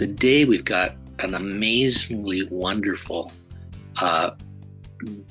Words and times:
Today 0.00 0.46
we've 0.46 0.64
got 0.64 0.94
an 1.18 1.34
amazingly 1.34 2.48
wonderful 2.50 3.30
uh, 4.00 4.30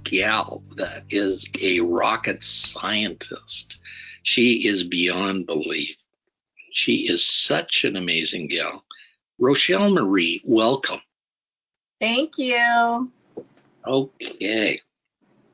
gal 0.03 0.61
that 0.75 1.05
is 1.09 1.43
a 1.59 1.79
rocket 1.79 2.43
scientist. 2.43 3.79
She 4.21 4.67
is 4.67 4.83
beyond 4.83 5.47
belief. 5.47 5.95
She 6.71 7.07
is 7.07 7.25
such 7.25 7.83
an 7.83 7.95
amazing 7.95 8.47
gal. 8.49 8.85
Rochelle 9.39 9.89
Marie, 9.89 10.43
welcome. 10.45 11.01
Thank 11.99 12.37
you. 12.37 13.11
Okay. 13.87 14.77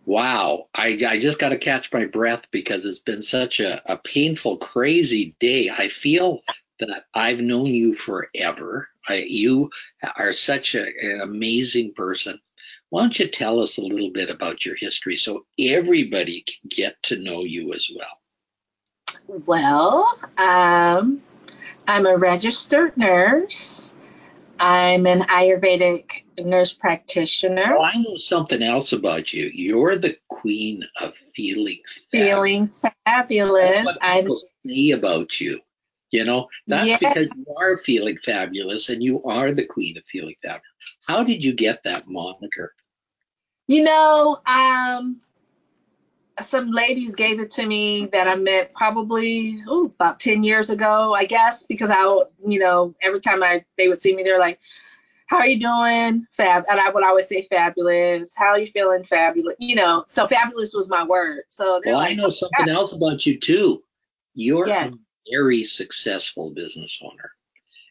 Wow. 0.06 0.66
I, 0.76 1.00
I 1.08 1.20
just 1.20 1.40
got 1.40 1.50
to 1.50 1.58
catch 1.58 1.94
my 1.94 2.04
breath 2.04 2.52
because 2.52 2.84
it's 2.84 3.00
been 3.00 3.22
such 3.22 3.62
a, 3.62 3.82
a 3.90 3.96
painful, 3.96 4.58
crazy 4.58 5.38
day. 5.40 5.70
I 5.70 5.88
feel 5.88 6.42
that 6.80 7.06
I've 7.14 7.40
known 7.40 7.68
you 7.68 7.94
forever. 7.94 8.90
I, 9.08 9.26
you 9.28 9.70
are 10.18 10.32
such 10.32 10.76
a, 10.76 10.84
an 10.84 11.22
amazing 11.22 11.94
person. 11.94 12.40
Why 12.90 13.02
don't 13.02 13.20
you 13.20 13.28
tell 13.28 13.60
us 13.60 13.78
a 13.78 13.82
little 13.82 14.12
bit 14.12 14.30
about 14.30 14.66
your 14.66 14.76
history 14.76 15.16
so 15.16 15.46
everybody 15.60 16.44
can 16.44 16.70
get 16.70 17.02
to 17.04 17.18
know 17.18 17.44
you 17.44 17.74
as 17.74 17.90
well? 17.96 18.20
Well, 19.46 20.08
um, 20.38 21.22
I'm 21.88 22.06
a 22.06 22.18
registered 22.18 22.96
nurse. 22.98 23.94
I'm 24.60 25.06
an 25.08 25.24
Ayurvedic 25.24 26.24
nurse 26.38 26.74
practitioner. 26.74 27.76
Oh, 27.78 27.82
I 27.82 27.98
know 27.98 28.16
something 28.16 28.62
else 28.62 28.94
about 28.94 29.34
you. 29.34 29.52
You're 29.54 29.98
the 29.98 30.18
queen 30.30 30.84
of 31.02 31.14
feeling 31.36 31.80
fabulous. 32.12 32.32
feeling 32.32 32.70
fabulous. 33.06 33.70
That's 33.70 33.86
what 33.86 34.02
people 34.02 34.38
I'm, 34.66 34.70
say 34.70 34.92
about 34.92 35.42
you. 35.42 35.60
You 36.12 36.24
know, 36.24 36.48
that's 36.68 36.88
yeah. 36.88 36.98
because 37.00 37.32
you 37.36 37.46
are 37.58 37.78
feeling 37.78 38.18
fabulous 38.24 38.90
and 38.90 39.04
you 39.04 39.24
are 39.24 39.52
the 39.52 39.66
queen 39.66 39.98
of 39.98 40.06
feeling 40.06 40.36
fabulous. 40.42 40.64
How 41.08 41.24
did 41.24 41.44
you 41.44 41.54
get 41.54 41.84
that 41.84 42.08
moniker? 42.08 42.74
You 43.68 43.84
know, 43.84 44.40
um, 44.46 45.22
some 46.40 46.72
ladies 46.72 47.16
gave 47.16 47.40
it 47.40 47.52
to 47.52 47.66
me 47.66 48.06
that 48.08 48.28
I 48.28 48.36
met 48.36 48.74
probably 48.74 49.64
ooh, 49.68 49.92
about 49.96 50.20
10 50.20 50.44
years 50.44 50.70
ago, 50.70 51.14
I 51.14 51.26
guess, 51.26 51.64
because 51.64 51.90
I, 51.90 52.04
you 52.46 52.60
know, 52.60 52.94
every 53.02 53.20
time 53.20 53.42
I 53.42 53.66
they 53.78 53.88
would 53.88 54.00
see 54.00 54.16
me, 54.16 54.24
they're 54.24 54.40
like, 54.40 54.60
how 55.28 55.38
are 55.38 55.48
you 55.48 55.60
doing? 55.60 56.28
Fab. 56.32 56.66
And 56.70 56.80
I 56.80 56.92
would 56.92 57.04
always 57.04 57.28
say 57.28 57.48
fabulous. 57.50 58.36
How 58.36 58.50
are 58.50 58.60
you 58.60 58.68
feeling? 58.68 59.04
Fabulous. 59.04 59.56
You 59.58 59.76
know, 59.76 60.04
so 60.06 60.28
fabulous 60.28 60.76
was 60.76 60.88
my 60.88 61.04
word. 61.04 61.42
So 61.48 61.82
well, 61.84 61.96
like, 61.96 62.12
I 62.12 62.14
know 62.14 62.30
something 62.30 62.70
else 62.70 62.92
about 62.92 63.26
you 63.26 63.40
too. 63.40 63.82
You're 64.36 64.68
yes 64.68 64.94
very 65.32 65.64
successful 65.64 66.52
business 66.52 67.02
owner 67.04 67.32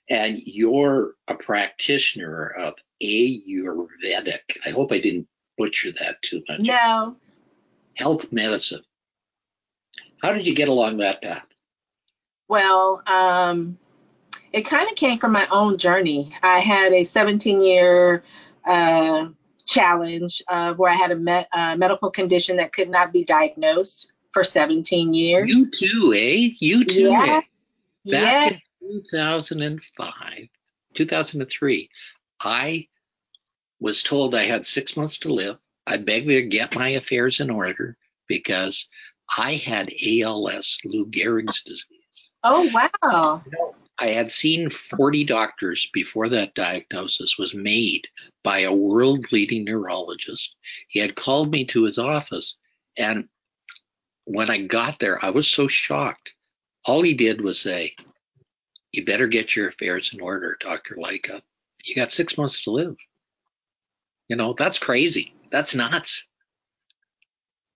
and 0.08 0.38
you're 0.38 1.14
a 1.28 1.34
practitioner 1.34 2.46
of 2.58 2.74
Ayurvedic. 3.02 4.58
I 4.64 4.70
hope 4.70 4.92
I 4.92 5.00
didn't 5.00 5.28
butcher 5.56 5.92
that 6.00 6.20
too 6.22 6.42
much. 6.48 6.60
No. 6.60 7.16
Health 7.94 8.32
medicine. 8.32 8.82
How 10.20 10.32
did 10.32 10.46
you 10.46 10.54
get 10.54 10.68
along 10.68 10.98
that 10.98 11.22
path? 11.22 11.46
Well, 12.48 13.02
um, 13.06 13.78
it 14.52 14.62
kind 14.62 14.88
of 14.88 14.96
came 14.96 15.18
from 15.18 15.32
my 15.32 15.46
own 15.50 15.78
journey. 15.78 16.34
I 16.42 16.60
had 16.60 16.92
a 16.92 17.04
17 17.04 17.60
year 17.60 18.22
uh, 18.66 19.28
challenge 19.66 20.42
uh, 20.48 20.74
where 20.74 20.90
I 20.90 20.94
had 20.94 21.12
a 21.12 21.16
me- 21.16 21.46
uh, 21.52 21.76
medical 21.76 22.10
condition 22.10 22.56
that 22.56 22.72
could 22.72 22.90
not 22.90 23.12
be 23.12 23.24
diagnosed 23.24 24.12
for 24.34 24.44
17 24.44 25.14
years. 25.14 25.48
You 25.48 25.70
too, 25.70 26.12
eh? 26.14 26.54
You 26.58 26.84
too. 26.84 27.10
Yeah. 27.10 27.40
Eh? 28.06 28.10
Back 28.10 28.52
yeah. 28.52 28.58
in 28.82 29.02
2005, 29.10 30.48
2003, 30.92 31.90
I 32.40 32.88
was 33.80 34.02
told 34.02 34.34
I 34.34 34.44
had 34.44 34.66
six 34.66 34.96
months 34.96 35.18
to 35.18 35.32
live. 35.32 35.56
I 35.86 35.96
begged 35.96 36.28
to 36.28 36.42
get 36.42 36.76
my 36.76 36.90
affairs 36.90 37.40
in 37.40 37.48
order 37.48 37.96
because 38.28 38.86
I 39.38 39.54
had 39.54 39.92
ALS, 40.04 40.78
Lou 40.84 41.06
Gehrig's 41.06 41.62
disease. 41.62 42.30
Oh, 42.42 42.68
wow. 42.72 43.42
You 43.46 43.52
know, 43.52 43.74
I 43.98 44.08
had 44.08 44.30
seen 44.30 44.68
40 44.68 45.24
doctors 45.24 45.88
before 45.92 46.28
that 46.28 46.54
diagnosis 46.54 47.38
was 47.38 47.54
made 47.54 48.08
by 48.42 48.60
a 48.60 48.74
world 48.74 49.26
leading 49.30 49.64
neurologist. 49.64 50.54
He 50.88 50.98
had 50.98 51.14
called 51.14 51.50
me 51.50 51.64
to 51.66 51.84
his 51.84 51.96
office 51.96 52.56
and 52.96 53.28
when 54.24 54.50
I 54.50 54.62
got 54.62 54.98
there, 54.98 55.22
I 55.24 55.30
was 55.30 55.48
so 55.48 55.68
shocked. 55.68 56.32
All 56.84 57.02
he 57.02 57.14
did 57.14 57.40
was 57.40 57.60
say, 57.60 57.94
You 58.92 59.04
better 59.04 59.26
get 59.26 59.54
your 59.54 59.68
affairs 59.68 60.12
in 60.12 60.20
order, 60.20 60.56
Dr. 60.60 60.96
Lycka. 60.96 61.42
You 61.84 61.94
got 61.94 62.10
six 62.10 62.38
months 62.38 62.64
to 62.64 62.70
live. 62.70 62.96
You 64.28 64.36
know, 64.36 64.54
that's 64.56 64.78
crazy. 64.78 65.34
That's 65.50 65.74
nuts. 65.74 66.24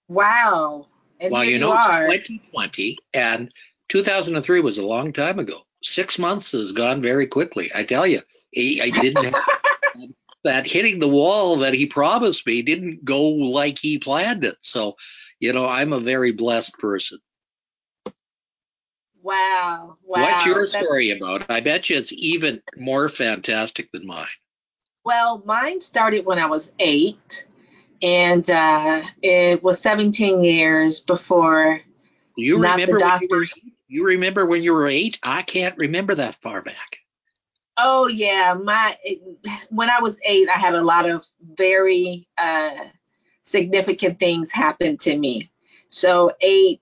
Wow. 0.08 0.87
And 1.20 1.32
well, 1.32 1.44
you 1.44 1.58
know, 1.58 1.72
you 1.72 2.12
it's 2.12 2.28
2020 2.28 2.97
and 3.12 3.53
2003 3.88 4.60
was 4.60 4.78
a 4.78 4.82
long 4.82 5.12
time 5.12 5.38
ago. 5.38 5.60
Six 5.82 6.19
months 6.19 6.53
has 6.53 6.72
gone 6.72 7.03
very 7.03 7.26
quickly. 7.26 7.70
I 7.75 7.84
tell 7.84 8.06
you, 8.06 8.20
I 8.56 8.91
didn't 8.91 9.25
have 9.25 9.34
that 10.44 10.66
hitting 10.66 10.98
the 10.98 11.08
wall 11.08 11.58
that 11.58 11.75
he 11.75 11.87
promised 11.87 12.47
me 12.47 12.62
didn't 12.62 13.04
go 13.04 13.20
like 13.20 13.78
he 13.78 13.98
planned 13.98 14.44
it. 14.44 14.56
So 14.60 14.97
you 15.41 15.53
know, 15.53 15.66
I'm 15.66 15.93
a 15.93 16.00
very 16.00 16.32
blessed 16.32 16.78
person. 16.78 17.19
Wow. 19.22 19.97
Wow. 20.04 20.22
What's 20.22 20.47
your 20.47 20.66
story 20.66 21.10
That's... 21.10 21.21
about? 21.21 21.50
I 21.50 21.60
bet 21.60 21.91
you 21.91 21.99
it's 21.99 22.12
even 22.12 22.62
more 22.76 23.09
fantastic 23.09 23.91
than 23.93 24.06
mine. 24.06 24.26
Well, 25.04 25.43
mine 25.44 25.81
started 25.81 26.26
when 26.26 26.38
I 26.38 26.47
was 26.47 26.72
eight, 26.78 27.47
and 28.03 28.49
uh, 28.49 29.03
it 29.22 29.62
was 29.62 29.81
17 29.81 30.44
years 30.44 31.00
before. 31.00 31.81
You 32.37 32.56
remember 32.56 32.99
when 32.99 33.19
you, 33.22 33.28
were, 33.31 33.44
you 33.88 34.05
remember 34.06 34.47
when 34.47 34.62
you 34.62 34.72
were 34.72 34.87
eight? 34.87 35.19
I 35.22 35.43
can't 35.43 35.76
remember 35.76 36.15
that 36.15 36.37
far 36.43 36.62
back. 36.62 36.99
Oh 37.76 38.09
yeah, 38.09 38.55
my 38.55 38.97
when 39.70 39.88
I 39.88 40.00
was 40.00 40.19
eight, 40.25 40.49
I 40.49 40.59
had 40.59 40.75
a 40.75 40.82
lot 40.82 41.09
of 41.09 41.25
very 41.41 42.26
uh, 42.37 42.70
significant 43.48 44.19
things 44.19 44.53
happened 44.53 45.00
to 45.00 45.16
me. 45.16 45.50
So 45.88 46.32
eight, 46.41 46.81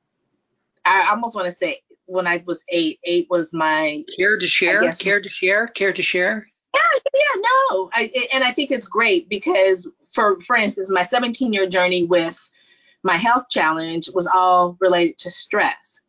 I 0.84 1.08
almost 1.10 1.34
want 1.34 1.46
to 1.46 1.52
say 1.52 1.80
when 2.06 2.26
I 2.26 2.42
was 2.46 2.64
eight, 2.68 3.00
eight 3.04 3.26
was 3.30 3.52
my 3.52 4.04
care 4.16 4.38
to 4.38 4.46
share, 4.46 4.80
guess, 4.80 4.98
care 4.98 5.20
to 5.20 5.28
share, 5.28 5.68
care 5.68 5.92
to 5.92 6.02
share. 6.02 6.48
Yeah, 6.74 6.80
yeah, 7.14 7.40
no, 7.70 7.90
I, 7.92 8.28
and 8.32 8.44
I 8.44 8.52
think 8.52 8.70
it's 8.70 8.86
great 8.86 9.28
because 9.28 9.86
for 10.12 10.40
for 10.40 10.56
instance, 10.56 10.88
my 10.90 11.02
17 11.02 11.52
year 11.52 11.66
journey 11.66 12.04
with 12.04 12.38
my 13.02 13.16
health 13.16 13.48
challenge 13.48 14.08
was 14.12 14.26
all 14.26 14.76
related 14.80 15.18
to 15.18 15.30
stress, 15.30 16.00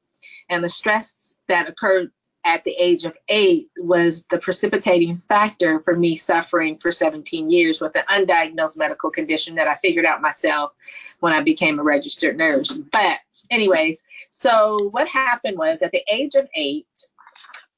and 0.49 0.63
the 0.63 0.69
stress 0.69 1.35
that 1.47 1.69
occurred 1.69 2.11
at 2.47 2.63
the 2.63 2.71
age 2.79 3.03
of 3.03 3.13
eight 3.27 3.69
was 3.77 4.23
the 4.31 4.37
precipitating 4.37 5.17
factor 5.17 5.81
for 5.81 5.93
me 5.93 6.15
suffering 6.15 6.77
for 6.77 6.93
17 6.93 7.49
years 7.49 7.81
with 7.81 7.93
an 7.97 8.03
undiagnosed 8.09 8.77
medical 8.77 9.11
condition 9.11 9.55
that 9.55 9.67
I 9.67 9.75
figured 9.75 10.05
out 10.05 10.21
myself 10.21 10.71
when 11.19 11.33
I 11.33 11.41
became 11.41 11.77
a 11.77 11.83
registered 11.83 12.37
nurse. 12.37 12.73
But, 12.73 13.17
anyways, 13.51 14.05
so 14.29 14.87
what 14.91 15.09
happened 15.09 15.57
was 15.57 15.81
at 15.81 15.91
the 15.91 16.01
age 16.09 16.35
of 16.35 16.47
eight, 16.55 16.87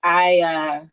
I, 0.03 0.41
uh, 0.41 0.85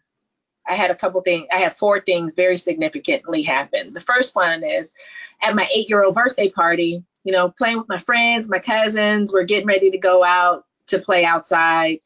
I 0.67 0.75
had 0.75 0.91
a 0.91 0.97
couple 0.97 1.21
things, 1.21 1.47
I 1.53 1.59
had 1.59 1.75
four 1.75 2.01
things 2.01 2.33
very 2.33 2.57
significantly 2.57 3.43
happen. 3.43 3.93
The 3.93 4.01
first 4.01 4.35
one 4.35 4.65
is 4.65 4.95
at 5.43 5.55
my 5.55 5.69
eight 5.71 5.91
year 5.91 6.03
old 6.03 6.15
birthday 6.15 6.49
party, 6.49 7.05
you 7.25 7.33
know, 7.33 7.51
playing 7.51 7.77
with 7.77 7.91
my 7.91 7.99
friends, 7.99 8.49
my 8.49 8.59
cousins, 8.59 9.35
we're 9.35 9.45
getting 9.45 9.67
ready 9.67 9.91
to 9.91 9.99
go 9.99 10.25
out 10.25 10.65
to 10.87 10.99
play 10.99 11.27
outside 11.27 11.99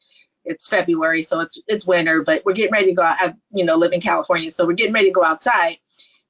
it's 0.45 0.67
February, 0.67 1.21
so 1.21 1.39
it's 1.39 1.61
it's 1.67 1.85
winter, 1.85 2.23
but 2.23 2.43
we're 2.45 2.53
getting 2.53 2.71
ready 2.71 2.87
to 2.87 2.93
go 2.93 3.03
out. 3.03 3.17
I, 3.19 3.33
you 3.51 3.65
know, 3.65 3.75
live 3.75 3.93
in 3.93 4.01
California, 4.01 4.49
so 4.49 4.65
we're 4.65 4.73
getting 4.73 4.93
ready 4.93 5.07
to 5.07 5.13
go 5.13 5.23
outside. 5.23 5.77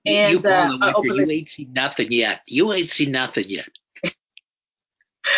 And 0.06 0.44
you, 0.44 0.50
uh, 0.50 0.94
you 1.04 1.30
ain't 1.30 1.50
seen 1.50 1.74
nothing 1.74 2.12
yet. 2.12 2.42
You 2.48 2.74
ain't 2.74 2.90
seen 2.90 3.12
nothing 3.12 3.46
yet. 3.48 3.70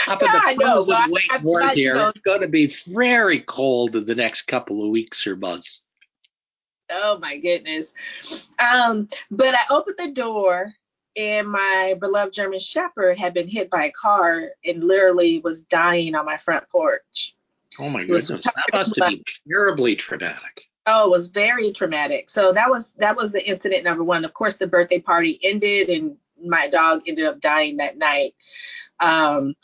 Up 0.08 0.22
in 0.22 0.32
the 0.32 0.40
frozen 0.56 0.58
well, 0.58 1.10
Wake 1.12 1.74
here, 1.74 1.96
know, 1.96 2.08
it's 2.08 2.22
going 2.22 2.42
to 2.42 2.48
be 2.48 2.74
very 2.88 3.42
cold 3.42 3.96
in 3.98 4.06
the 4.06 4.16
next 4.16 4.44
couple 4.44 4.84
of 4.84 4.90
weeks 4.90 5.28
or 5.28 5.36
months. 5.36 5.82
Oh 6.90 7.18
my 7.20 7.38
goodness. 7.38 7.94
Um, 8.60 9.08
but 9.32 9.54
I 9.54 9.62
opened 9.70 9.98
the 9.98 10.12
door 10.12 10.74
and 11.16 11.48
my 11.50 11.96
beloved 12.00 12.34
German 12.34 12.60
Shepherd 12.60 13.18
had 13.18 13.34
been 13.34 13.48
hit 13.48 13.70
by 13.70 13.86
a 13.86 13.92
car 13.92 14.50
and 14.66 14.84
literally 14.84 15.40
was 15.40 15.62
dying 15.62 16.16
on 16.16 16.26
my 16.26 16.38
front 16.38 16.68
porch. 16.70 17.36
Oh 17.80 17.90
my 17.90 18.02
goodness, 18.02 18.28
that 18.28 18.54
must 18.72 19.00
have 19.00 19.10
been 19.10 19.24
terribly 19.50 19.96
traumatic. 19.96 20.70
Oh, 20.86 21.06
it 21.08 21.12
was 21.12 21.28
very 21.28 21.72
traumatic. 21.72 22.30
So 22.30 22.52
that 22.54 22.70
was 22.70 22.90
that 22.98 23.16
was 23.16 23.32
the 23.32 23.46
incident 23.48 23.84
number 23.84 24.04
one. 24.04 24.26
Of 24.26 24.34
course, 24.34 24.58
the 24.58 24.68
birthday 24.68 25.00
party 25.00 25.40
ended, 25.42 25.90
and 25.90 26.18
my 26.44 26.68
dog 26.68 27.02
ended 27.08 27.26
up 27.26 27.40
dying 27.40 27.78
that 27.78 27.98
night. 27.98 28.36
Um, 29.00 29.56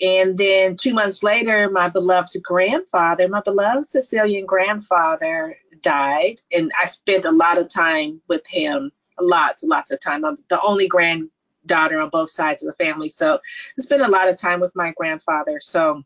and 0.00 0.38
then 0.38 0.76
two 0.76 0.94
months 0.94 1.22
later, 1.22 1.68
my 1.70 1.88
beloved 1.88 2.36
grandfather, 2.42 3.28
my 3.28 3.40
beloved 3.40 3.84
Sicilian 3.84 4.46
grandfather, 4.46 5.56
died, 5.82 6.40
and 6.52 6.72
I 6.80 6.86
spent 6.86 7.24
a 7.24 7.32
lot 7.32 7.58
of 7.58 7.68
time 7.68 8.20
with 8.28 8.46
him, 8.46 8.92
lots, 9.20 9.64
lots 9.64 9.90
of 9.90 10.00
time. 10.00 10.24
I'm 10.24 10.38
the 10.48 10.60
only 10.60 10.88
granddaughter 10.88 12.00
on 12.00 12.10
both 12.10 12.30
sides 12.30 12.62
of 12.62 12.68
the 12.68 12.84
family, 12.84 13.08
so 13.08 13.34
I 13.36 13.82
spent 13.82 14.02
a 14.02 14.08
lot 14.08 14.28
of 14.28 14.36
time 14.36 14.60
with 14.60 14.76
my 14.76 14.92
grandfather. 14.96 15.58
So 15.60 16.02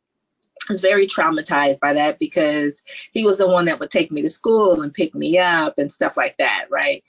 was 0.72 0.80
very 0.80 1.06
traumatized 1.06 1.80
by 1.80 1.92
that 1.92 2.18
because 2.18 2.82
he 3.12 3.24
was 3.24 3.38
the 3.38 3.46
one 3.46 3.66
that 3.66 3.78
would 3.78 3.90
take 3.90 4.10
me 4.10 4.22
to 4.22 4.28
school 4.28 4.82
and 4.82 4.92
pick 4.92 5.14
me 5.14 5.38
up 5.38 5.78
and 5.78 5.92
stuff 5.92 6.16
like 6.16 6.36
that, 6.38 6.64
right? 6.70 7.04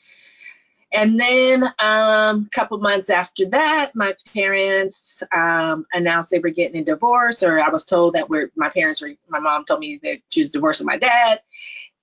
And 0.92 1.20
then 1.20 1.64
um, 1.80 2.46
a 2.46 2.50
couple 2.52 2.78
months 2.78 3.10
after 3.10 3.46
that, 3.50 3.96
my 3.96 4.16
parents 4.36 5.24
um, 5.34 5.88
announced 5.92 6.30
they 6.30 6.38
were 6.38 6.50
getting 6.50 6.82
a 6.82 6.84
divorce, 6.84 7.42
or 7.42 7.60
I 7.60 7.70
was 7.70 7.84
told 7.84 8.14
that 8.14 8.30
we're, 8.30 8.52
my 8.56 8.70
parents 8.70 9.02
were, 9.02 9.14
my 9.28 9.40
mom 9.40 9.66
told 9.66 9.80
me 9.80 10.00
that 10.04 10.20
she 10.30 10.42
was 10.42 10.50
divorcing 10.50 10.86
my 10.86 10.98
dad. 10.98 11.42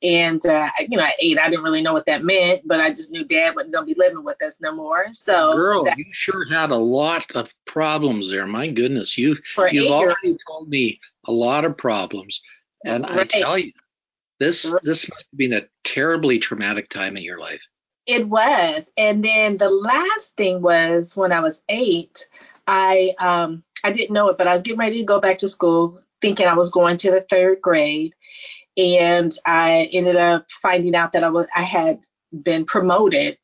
And, 0.03 0.45
uh, 0.47 0.71
you 0.81 0.97
know, 0.97 1.05
at 1.05 1.15
eight, 1.21 1.39
I 1.39 1.51
didn't 1.51 1.63
really 1.63 1.83
know 1.83 1.93
what 1.93 2.07
that 2.07 2.25
meant, 2.25 2.63
but 2.67 2.81
I 2.81 2.89
just 2.89 3.13
knew 3.13 3.23
dad 3.23 3.55
wasn't 3.55 3.75
going 3.75 3.87
to 3.87 3.95
be 3.95 4.01
living 4.01 4.25
with 4.25 4.43
us 4.43 4.59
no 4.61 4.73
more. 4.73 5.13
So, 5.13 5.53
girl, 5.53 5.85
that, 5.85 5.99
you 5.99 6.07
sure 6.11 6.49
had 6.49 6.71
a 6.71 6.77
lot 6.77 7.25
of 7.35 7.53
problems 7.67 8.31
there. 8.31 8.47
My 8.47 8.69
goodness, 8.69 9.19
you, 9.19 9.37
you've 9.71 9.93
already 9.93 10.39
told 10.49 10.71
me 10.71 10.99
a 11.27 11.33
lot 11.33 11.65
of 11.65 11.77
problems. 11.77 12.41
And 12.85 13.05
right. 13.05 13.21
I 13.21 13.25
tell 13.41 13.59
you, 13.59 13.73
this, 14.39 14.65
right. 14.65 14.83
this 14.83 15.09
must 15.09 15.27
have 15.31 15.39
been 15.39 15.53
a 15.53 15.67
terribly 15.85 16.39
traumatic 16.39 16.89
time 16.89 17.17
in 17.17 17.23
your 17.23 17.39
life. 17.39 17.61
It 18.07 18.29
was. 18.29 18.91
And 18.97 19.23
then 19.23 19.59
the 19.59 19.69
last 19.69 20.37
thing 20.37 20.63
was 20.63 21.17
when 21.17 21.33
I 21.33 21.41
was 21.41 21.63
eight, 21.69 22.27
I, 22.67 23.15
um, 23.19 23.63
I 23.85 23.93
didn't 23.93 24.15
know 24.15 24.29
it, 24.29 24.39
but 24.39 24.47
I 24.47 24.53
was 24.53 24.63
getting 24.63 24.79
ready 24.79 24.99
to 24.99 25.05
go 25.05 25.21
back 25.21 25.39
to 25.39 25.49
school 25.49 26.01
thinking 26.21 26.47
I 26.47 26.55
was 26.55 26.71
going 26.71 26.97
to 26.99 27.11
the 27.11 27.23
third 27.23 27.61
grade 27.61 28.15
and 28.77 29.37
I 29.47 29.89
ended 29.93 30.17
up 30.17 30.51
finding 30.51 30.95
out 30.95 31.13
that 31.13 31.25
I 31.25 31.29
was 31.29 31.47
I 31.55 31.63
had 31.63 32.01
been 32.45 32.65
promoted. 32.65 33.39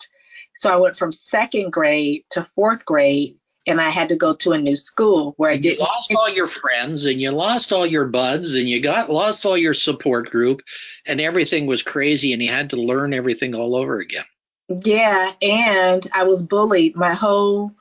So 0.54 0.72
I 0.72 0.76
went 0.76 0.96
from 0.96 1.12
second 1.12 1.72
grade 1.72 2.24
to 2.30 2.48
fourth 2.54 2.84
grade 2.84 3.36
and 3.66 3.80
I 3.80 3.90
had 3.90 4.08
to 4.10 4.16
go 4.16 4.34
to 4.34 4.52
a 4.52 4.58
new 4.58 4.76
school 4.76 5.34
where 5.36 5.50
I 5.50 5.56
did 5.56 5.78
lost 5.78 6.12
all 6.14 6.28
your 6.28 6.48
friends 6.48 7.04
and 7.04 7.20
you 7.20 7.30
lost 7.30 7.72
all 7.72 7.86
your 7.86 8.06
buds 8.06 8.54
and 8.54 8.68
you 8.68 8.80
got 8.80 9.10
lost 9.10 9.44
all 9.44 9.58
your 9.58 9.74
support 9.74 10.30
group 10.30 10.62
and 11.04 11.20
everything 11.20 11.66
was 11.66 11.82
crazy 11.82 12.32
and 12.32 12.42
you 12.42 12.50
had 12.50 12.70
to 12.70 12.76
learn 12.76 13.12
everything 13.12 13.54
all 13.54 13.74
over 13.74 13.98
again. 13.98 14.24
Yeah, 14.68 15.32
and 15.42 16.06
I 16.12 16.24
was 16.24 16.42
bullied 16.42 16.96
my 16.96 17.14
whole 17.14 17.72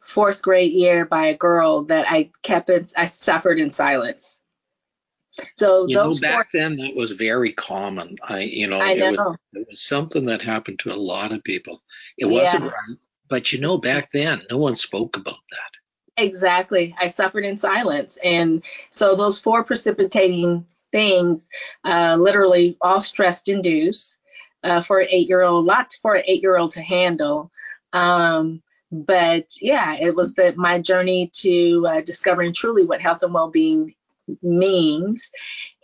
fourth 0.00 0.42
grade 0.42 0.72
year 0.72 1.04
by 1.04 1.26
a 1.26 1.36
girl 1.36 1.82
that 1.84 2.06
I 2.08 2.30
kept 2.42 2.70
in, 2.70 2.86
I 2.96 3.06
suffered 3.06 3.58
in 3.58 3.72
silence. 3.72 4.36
So 5.54 5.86
you 5.86 5.96
know, 5.96 6.14
back 6.20 6.50
four, 6.50 6.60
then 6.60 6.76
that 6.76 6.96
was 6.96 7.12
very 7.12 7.52
common. 7.52 8.16
I, 8.26 8.40
you 8.40 8.68
know, 8.68 8.80
I 8.80 8.94
know. 8.94 9.08
It, 9.08 9.16
was, 9.18 9.36
it 9.52 9.66
was 9.68 9.82
something 9.82 10.26
that 10.26 10.40
happened 10.40 10.78
to 10.80 10.92
a 10.92 10.96
lot 10.96 11.32
of 11.32 11.44
people. 11.44 11.82
It 12.16 12.30
yeah. 12.30 12.42
wasn't 12.42 12.64
right, 12.64 12.98
but 13.28 13.52
you 13.52 13.60
know, 13.60 13.78
back 13.78 14.10
then 14.12 14.42
no 14.50 14.58
one 14.58 14.76
spoke 14.76 15.16
about 15.16 15.40
that. 15.50 16.22
Exactly. 16.24 16.94
I 17.00 17.08
suffered 17.08 17.44
in 17.44 17.56
silence, 17.56 18.18
and 18.22 18.64
so 18.90 19.14
those 19.14 19.38
four 19.38 19.64
precipitating 19.64 20.66
things, 20.92 21.48
uh, 21.84 22.16
literally 22.16 22.76
all 22.80 23.00
stress 23.00 23.42
induced 23.48 24.18
uh, 24.64 24.80
for 24.80 25.00
an 25.00 25.08
eight-year-old, 25.10 25.66
lots 25.66 25.96
for 25.96 26.14
an 26.14 26.22
eight-year-old 26.26 26.72
to 26.72 26.82
handle. 26.82 27.50
Um, 27.92 28.62
but 28.90 29.50
yeah, 29.60 29.96
it 29.96 30.14
was 30.14 30.34
the 30.34 30.54
my 30.56 30.80
journey 30.80 31.30
to 31.34 31.86
uh, 31.86 32.00
discovering 32.00 32.54
truly 32.54 32.84
what 32.84 33.00
health 33.00 33.22
and 33.22 33.34
well-being 33.34 33.94
means. 34.42 35.30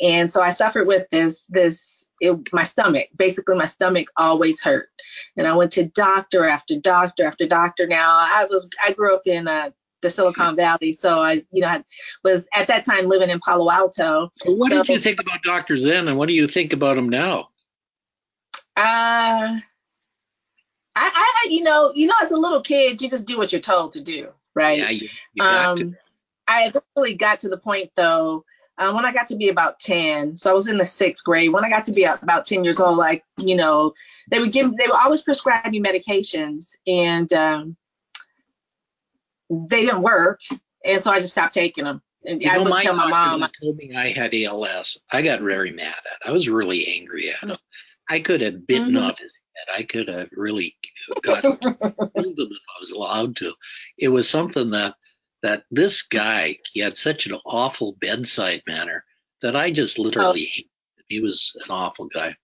And 0.00 0.30
so 0.30 0.40
I 0.40 0.50
suffered 0.50 0.86
with 0.86 1.08
this, 1.10 1.46
this, 1.46 2.06
it, 2.22 2.52
my 2.52 2.62
stomach, 2.62 3.08
basically 3.16 3.56
my 3.56 3.66
stomach 3.66 4.08
always 4.16 4.62
hurt. 4.62 4.88
And 5.36 5.46
I 5.46 5.54
went 5.54 5.72
to 5.72 5.84
doctor 5.84 6.46
after 6.48 6.78
doctor 6.78 7.26
after 7.26 7.46
doctor. 7.46 7.86
Now 7.86 8.14
I 8.16 8.46
was, 8.48 8.70
I 8.82 8.92
grew 8.92 9.14
up 9.14 9.26
in 9.26 9.48
uh, 9.48 9.70
the 10.02 10.08
Silicon 10.08 10.56
Valley. 10.56 10.92
So 10.92 11.22
I, 11.22 11.42
you 11.52 11.62
know, 11.62 11.68
I 11.68 11.84
was 12.22 12.48
at 12.54 12.68
that 12.68 12.84
time 12.84 13.06
living 13.06 13.28
in 13.28 13.40
Palo 13.40 13.70
Alto. 13.70 14.30
So 14.36 14.52
what 14.52 14.70
so, 14.70 14.82
did 14.82 14.88
you 14.88 15.00
think 15.00 15.20
about 15.20 15.42
doctors 15.42 15.82
then, 15.82 16.08
and 16.08 16.16
what 16.16 16.28
do 16.28 16.34
you 16.34 16.46
think 16.46 16.72
about 16.72 16.94
them 16.96 17.08
now? 17.08 17.48
Uh, 18.76 19.58
I, 19.58 19.60
I, 20.96 21.46
you 21.48 21.62
know, 21.62 21.92
you 21.94 22.06
know, 22.06 22.14
as 22.22 22.30
a 22.30 22.36
little 22.36 22.62
kid, 22.62 23.02
you 23.02 23.08
just 23.08 23.26
do 23.26 23.36
what 23.36 23.52
you're 23.52 23.60
told 23.60 23.92
to 23.92 24.00
do, 24.00 24.28
right? 24.54 24.78
Yeah, 24.78 24.90
you, 24.90 25.08
you 25.34 25.42
got 25.42 25.66
um, 25.66 25.78
to. 25.78 25.94
I 26.48 26.66
eventually 26.66 27.14
got 27.14 27.40
to 27.40 27.48
the 27.48 27.56
point 27.56 27.90
though, 27.94 28.44
uh, 28.78 28.92
when 28.92 29.04
I 29.04 29.12
got 29.12 29.28
to 29.28 29.36
be 29.36 29.48
about 29.48 29.78
10, 29.80 30.36
so 30.36 30.50
I 30.50 30.54
was 30.54 30.68
in 30.68 30.78
the 30.78 30.86
sixth 30.86 31.24
grade. 31.24 31.52
When 31.52 31.64
I 31.64 31.70
got 31.70 31.84
to 31.86 31.92
be 31.92 32.04
about 32.04 32.44
10 32.44 32.64
years 32.64 32.80
old, 32.80 32.96
like, 32.96 33.24
you 33.38 33.54
know, 33.54 33.92
they 34.30 34.38
would 34.38 34.52
give, 34.52 34.76
they 34.76 34.86
would 34.86 34.96
always 34.96 35.22
prescribe 35.22 35.70
me 35.70 35.80
medications 35.80 36.74
and 36.86 37.32
um, 37.32 37.76
they 39.50 39.82
didn't 39.82 40.00
work. 40.00 40.40
And 40.84 41.02
so 41.02 41.12
I 41.12 41.20
just 41.20 41.32
stopped 41.32 41.54
taking 41.54 41.84
them. 41.84 42.02
And 42.24 42.40
you 42.40 42.50
I 42.50 42.54
know, 42.54 42.64
would 42.64 42.70
my 42.70 42.82
tell 42.82 42.94
my 42.94 43.08
mom. 43.08 43.48
told 43.60 43.76
me 43.76 43.94
I 43.94 44.10
had 44.12 44.34
ALS. 44.34 44.98
I 45.10 45.22
got 45.22 45.40
very 45.40 45.72
mad 45.72 45.94
at. 45.94 46.26
It. 46.26 46.28
I 46.28 46.32
was 46.32 46.48
really 46.48 46.86
angry 46.86 47.30
at 47.30 47.50
him. 47.50 47.56
I 48.08 48.20
could 48.20 48.40
have 48.40 48.66
bitten 48.66 48.90
mm-hmm. 48.90 49.04
off 49.04 49.18
his 49.18 49.36
head. 49.56 49.74
I 49.76 49.82
could 49.82 50.08
have 50.08 50.28
really 50.32 50.76
got 51.22 51.42
killed 51.42 51.62
him 51.62 51.76
if 51.80 52.16
I 52.16 52.80
was 52.80 52.90
allowed 52.90 53.36
to. 53.36 53.52
It 53.98 54.08
was 54.08 54.28
something 54.28 54.70
that 54.70 54.94
that 55.42 55.64
this 55.70 56.02
guy, 56.02 56.58
he 56.72 56.80
had 56.80 56.96
such 56.96 57.26
an 57.26 57.34
awful 57.44 57.96
bedside 58.00 58.62
manner 58.66 59.04
that 59.42 59.56
I 59.56 59.72
just 59.72 59.98
literally 59.98 60.50
oh. 60.58 60.62
He 61.08 61.20
was 61.20 61.54
an 61.62 61.70
awful 61.70 62.06
guy. 62.06 62.36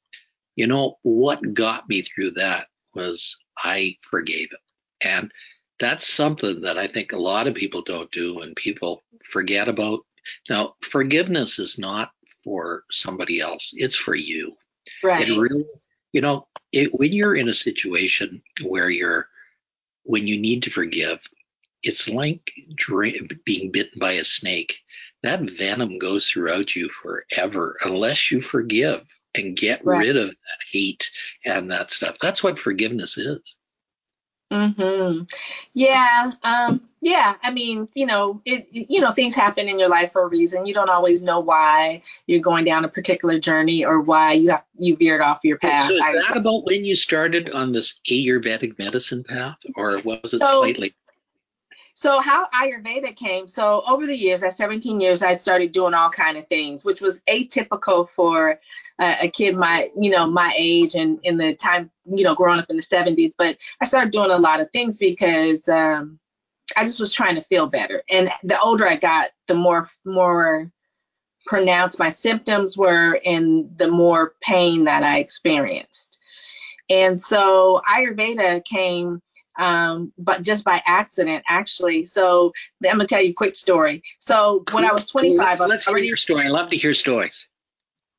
You 0.55 0.67
know, 0.67 0.99
what 1.03 1.55
got 1.55 1.89
me 1.89 2.03
through 2.03 2.33
that 2.33 2.67
was 2.95 3.39
I 3.57 3.97
forgave 4.03 4.51
him. 4.51 4.59
And 5.01 5.33
that's 5.81 6.07
something 6.07 6.61
that 6.63 6.77
I 6.77 6.87
think 6.87 7.13
a 7.13 7.19
lot 7.19 7.47
of 7.47 7.55
people 7.55 7.83
don't 7.83 8.11
do 8.11 8.41
and 8.41 8.55
people 8.57 9.05
forget 9.25 9.69
about. 9.69 10.01
Now, 10.51 10.75
forgiveness 10.83 11.59
is 11.59 11.79
not 11.79 12.11
for 12.45 12.85
somebody 12.91 13.41
else, 13.41 13.73
it's 13.75 13.97
for 13.97 14.15
you. 14.15 14.55
Right. 15.03 15.29
It 15.29 15.41
really, 15.41 15.65
you 16.13 16.21
know, 16.21 16.47
it, 16.73 16.91
when 16.93 17.13
you're 17.13 17.37
in 17.37 17.49
a 17.49 17.55
situation 17.55 18.43
where 18.67 18.91
you're, 18.91 19.29
when 20.03 20.27
you 20.27 20.39
need 20.39 20.63
to 20.65 20.71
forgive, 20.71 21.21
it's 21.83 22.09
like 22.09 22.51
being 23.45 23.71
bitten 23.71 23.99
by 23.99 24.13
a 24.13 24.25
snake. 24.25 24.75
That 25.23 25.41
venom 25.59 25.99
goes 25.99 26.29
throughout 26.29 26.77
you 26.77 26.89
forever 26.91 27.77
unless 27.83 28.31
you 28.31 28.41
forgive 28.41 29.03
and 29.35 29.57
get 29.57 29.85
right. 29.85 29.99
rid 29.99 30.17
of 30.17 30.29
that 30.29 30.65
hate 30.73 31.11
and 31.45 31.71
that 31.71 31.91
stuff. 31.91 32.17
That's 32.21 32.43
what 32.43 32.59
forgiveness 32.59 33.19
is. 33.19 33.41
Mhm. 34.53 35.31
Yeah. 35.75 36.33
Um. 36.43 36.89
Yeah. 37.03 37.35
I 37.43 37.51
mean, 37.51 37.87
you 37.95 38.07
know, 38.07 38.41
it. 38.47 38.67
You 38.73 39.01
know, 39.01 39.13
things 39.13 39.35
happen 39.35 39.69
in 39.69 39.79
your 39.79 39.91
life 39.91 40.13
for 40.13 40.23
a 40.23 40.27
reason. 40.27 40.65
You 40.65 40.73
don't 40.73 40.89
always 40.89 41.21
know 41.23 41.39
why 41.39 42.03
you're 42.27 42.41
going 42.41 42.65
down 42.65 42.87
a 42.87 42.89
particular 42.89 43.39
journey 43.39 43.85
or 43.85 44.01
why 44.01 44.33
you 44.33 44.51
have 44.51 44.65
you 44.79 44.97
veered 44.97 45.21
off 45.21 45.41
your 45.45 45.59
path. 45.59 45.91
So 45.91 45.97
is 45.97 46.03
I, 46.03 46.13
that 46.13 46.37
about 46.39 46.65
when 46.65 46.85
you 46.85 46.97
started 46.97 47.51
on 47.51 47.73
this 47.73 48.01
Ayurvedic 48.11 48.79
medicine 48.79 49.23
path, 49.23 49.59
or 49.77 50.01
was 50.01 50.33
it 50.33 50.41
so, 50.41 50.63
slightly? 50.63 50.95
So 52.01 52.21
how 52.21 52.47
Ayurveda 52.55 53.17
came, 53.17 53.49
so 53.49 53.83
over 53.89 54.07
the 54.07 54.17
years, 54.17 54.45
at 54.45 54.53
17 54.53 55.01
years, 55.01 55.21
I 55.21 55.33
started 55.33 55.73
doing 55.73 55.95
all 55.95 56.11
kind 56.11 56.39
of 56.39 56.47
things, 56.47 56.85
which 56.85 57.01
was 57.01 57.21
atypical 57.29 58.09
for 58.09 58.61
uh, 59.01 59.15
a 59.23 59.29
kid 59.29 59.57
my, 59.57 59.91
you 60.01 60.11
know, 60.11 60.31
my 60.31 60.55
age 60.57 60.95
and 60.95 61.19
in 61.25 61.39
the 61.39 61.57
time, 61.57 61.91
you 62.05 62.23
know, 62.23 62.37
growing 62.37 62.61
up 62.61 62.71
in 62.71 62.77
the 62.77 62.83
70s. 62.83 63.33
But 63.37 63.57
I 63.81 63.85
started 63.85 64.13
doing 64.13 64.31
a 64.31 64.39
lot 64.39 64.61
of 64.61 64.71
things 64.71 64.97
because 64.97 65.69
um, 65.69 66.21
I 66.77 66.85
just 66.85 67.01
was 67.01 67.13
trying 67.13 67.35
to 67.35 67.41
feel 67.41 67.67
better. 67.67 68.05
And 68.09 68.31
the 68.45 68.61
older 68.61 68.87
I 68.87 68.95
got, 68.95 69.31
the 69.49 69.57
more 69.57 69.89
more 70.05 70.71
pronounced 71.47 71.99
my 71.99 72.11
symptoms 72.11 72.79
were 72.79 73.21
and 73.25 73.77
the 73.77 73.91
more 73.91 74.35
pain 74.41 74.85
that 74.85 75.03
I 75.03 75.19
experienced. 75.19 76.21
And 76.89 77.19
so 77.19 77.83
Ayurveda 77.93 78.65
came 78.65 79.21
um, 79.59 80.13
but 80.17 80.43
just 80.43 80.65
by 80.65 80.83
accident, 80.87 81.45
actually. 81.49 82.05
So 82.05 82.53
I'm 82.85 82.93
gonna 82.93 83.07
tell 83.07 83.21
you 83.21 83.31
a 83.31 83.35
quick 83.35 83.55
story. 83.55 84.03
So 84.19 84.65
when 84.73 84.85
I 84.85 84.93
was 84.93 85.11
25, 85.11 85.39
let's, 85.39 85.71
let's 85.71 85.89
already, 85.89 86.05
hear 86.05 86.11
your 86.11 86.17
story. 86.17 86.47
I 86.47 86.49
love 86.49 86.71
to 86.71 86.77
hear 86.77 86.95
stories. 86.95 87.47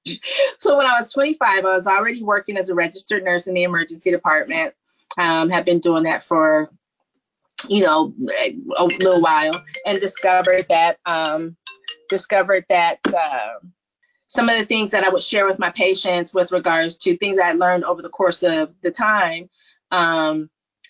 so 0.59 0.77
when 0.77 0.85
I 0.85 0.93
was 0.99 1.11
25, 1.11 1.65
I 1.65 1.73
was 1.73 1.87
already 1.87 2.21
working 2.21 2.57
as 2.57 2.69
a 2.69 2.75
registered 2.75 3.23
nurse 3.23 3.47
in 3.47 3.53
the 3.53 3.63
emergency 3.63 4.11
department. 4.11 4.73
Um, 5.17 5.49
have 5.49 5.65
been 5.65 5.79
doing 5.79 6.03
that 6.03 6.21
for, 6.21 6.69
you 7.67 7.83
know, 7.83 8.13
a 8.77 8.83
little 8.83 9.21
while, 9.21 9.63
and 9.85 9.99
discovered 9.99 10.67
that 10.69 10.99
um, 11.05 11.57
discovered 12.09 12.65
that 12.69 12.99
uh, 13.07 13.59
some 14.27 14.49
of 14.49 14.57
the 14.57 14.65
things 14.65 14.91
that 14.91 15.03
I 15.03 15.09
would 15.09 15.23
share 15.23 15.47
with 15.47 15.57
my 15.57 15.71
patients 15.71 16.33
with 16.33 16.51
regards 16.51 16.95
to 16.97 17.17
things 17.17 17.39
I 17.39 17.53
learned 17.53 17.85
over 17.85 18.01
the 18.01 18.09
course 18.09 18.43
of 18.43 18.73
the 18.81 18.91
time 18.91 19.49
um, 19.91 20.49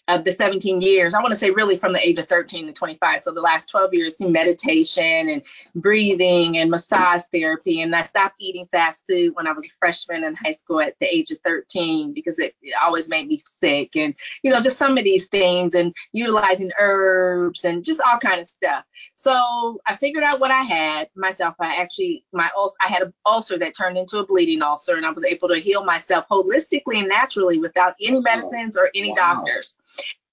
of 0.09 0.23
the 0.23 0.31
17 0.31 0.81
years, 0.81 1.13
I 1.13 1.21
want 1.21 1.31
to 1.31 1.39
say 1.39 1.51
really 1.51 1.75
from 1.75 1.93
the 1.93 2.05
age 2.05 2.17
of 2.17 2.27
13 2.27 2.65
to 2.65 2.73
25. 2.73 3.19
So 3.21 3.31
the 3.31 3.41
last 3.41 3.69
12 3.69 3.93
years, 3.93 4.19
meditation 4.19 5.29
and 5.29 5.45
breathing 5.75 6.57
and 6.57 6.71
massage 6.71 7.21
therapy. 7.31 7.81
And 7.81 7.95
I 7.95 8.01
stopped 8.03 8.35
eating 8.39 8.65
fast 8.65 9.05
food 9.07 9.35
when 9.35 9.47
I 9.47 9.51
was 9.51 9.67
a 9.67 9.73
freshman 9.79 10.23
in 10.23 10.35
high 10.35 10.51
school 10.51 10.81
at 10.81 10.95
the 10.99 11.05
age 11.05 11.29
of 11.29 11.37
13 11.45 12.13
because 12.13 12.39
it, 12.39 12.55
it 12.61 12.73
always 12.81 13.07
made 13.07 13.27
me 13.27 13.39
sick. 13.43 13.95
And, 13.95 14.15
you 14.41 14.51
know, 14.51 14.59
just 14.59 14.77
some 14.77 14.97
of 14.97 15.03
these 15.03 15.27
things 15.27 15.75
and 15.75 15.95
utilizing 16.11 16.71
herbs 16.79 17.63
and 17.63 17.83
just 17.83 18.01
all 18.01 18.17
kind 18.17 18.39
of 18.39 18.47
stuff. 18.47 18.85
So 19.13 19.79
I 19.87 19.95
figured 19.95 20.23
out 20.23 20.39
what 20.39 20.51
I 20.51 20.63
had 20.63 21.09
myself. 21.15 21.53
I 21.59 21.75
actually, 21.75 22.25
my 22.33 22.49
ulcer, 22.57 22.77
I 22.81 22.87
had 22.87 23.03
an 23.03 23.13
ulcer 23.27 23.59
that 23.59 23.77
turned 23.77 23.97
into 23.97 24.17
a 24.17 24.25
bleeding 24.25 24.63
ulcer 24.63 24.95
and 24.95 25.05
I 25.05 25.11
was 25.11 25.23
able 25.23 25.49
to 25.49 25.59
heal 25.59 25.85
myself 25.85 26.25
holistically 26.29 26.97
and 26.97 27.07
naturally 27.07 27.59
without 27.59 27.93
any 28.01 28.19
medicines 28.19 28.75
or 28.75 28.89
any 28.95 29.09
wow. 29.09 29.15
doctors. 29.35 29.75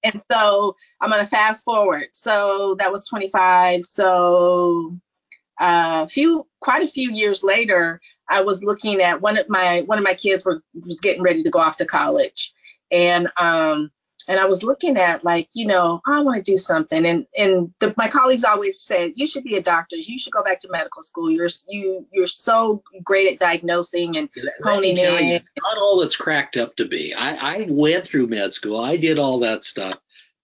And 0.03 0.21
so 0.31 0.75
I'm 1.01 1.09
going 1.09 1.23
to 1.23 1.29
fast 1.29 1.63
forward. 1.63 2.07
So 2.13 2.75
that 2.79 2.91
was 2.91 3.07
25. 3.07 3.83
So 3.83 4.97
a 5.59 5.63
uh, 5.63 6.05
few, 6.05 6.47
quite 6.61 6.83
a 6.83 6.87
few 6.87 7.11
years 7.11 7.43
later, 7.43 7.99
I 8.29 8.41
was 8.41 8.63
looking 8.63 9.01
at 9.01 9.21
one 9.21 9.37
of 9.37 9.49
my 9.49 9.81
one 9.85 9.97
of 9.97 10.03
my 10.03 10.13
kids 10.13 10.45
were 10.45 10.61
was 10.85 10.99
getting 10.99 11.23
ready 11.23 11.43
to 11.43 11.49
go 11.49 11.59
off 11.59 11.77
to 11.77 11.85
college, 11.85 12.53
and 12.91 13.29
um 13.37 13.89
and 14.27 14.39
I 14.39 14.45
was 14.45 14.63
looking 14.63 14.97
at 14.97 15.23
like 15.23 15.49
you 15.53 15.65
know 15.65 16.01
oh, 16.05 16.13
I 16.13 16.21
want 16.21 16.37
to 16.37 16.51
do 16.51 16.57
something, 16.57 17.05
and 17.05 17.25
and 17.37 17.73
the, 17.79 17.93
my 17.97 18.07
colleagues 18.07 18.43
always 18.43 18.79
said 18.81 19.13
you 19.15 19.27
should 19.27 19.43
be 19.43 19.57
a 19.57 19.61
doctor, 19.61 19.95
you 19.95 20.19
should 20.19 20.33
go 20.33 20.43
back 20.43 20.59
to 20.61 20.69
medical 20.69 21.01
school. 21.01 21.31
You're 21.31 21.49
you 21.67 22.05
you're 22.11 22.27
so 22.27 22.83
great 23.03 23.31
at 23.31 23.39
diagnosing 23.39 24.17
and 24.17 24.29
let, 24.43 24.53
honing 24.63 24.97
in. 24.97 25.25
You, 25.25 25.39
not 25.61 25.77
all 25.77 26.01
it's 26.01 26.15
cracked 26.15 26.57
up 26.57 26.75
to 26.77 26.87
be. 26.87 27.13
I 27.13 27.55
I 27.55 27.67
went 27.69 28.05
through 28.05 28.27
med 28.27 28.53
school, 28.53 28.79
I 28.79 28.97
did 28.97 29.19
all 29.19 29.39
that 29.39 29.63
stuff 29.63 29.99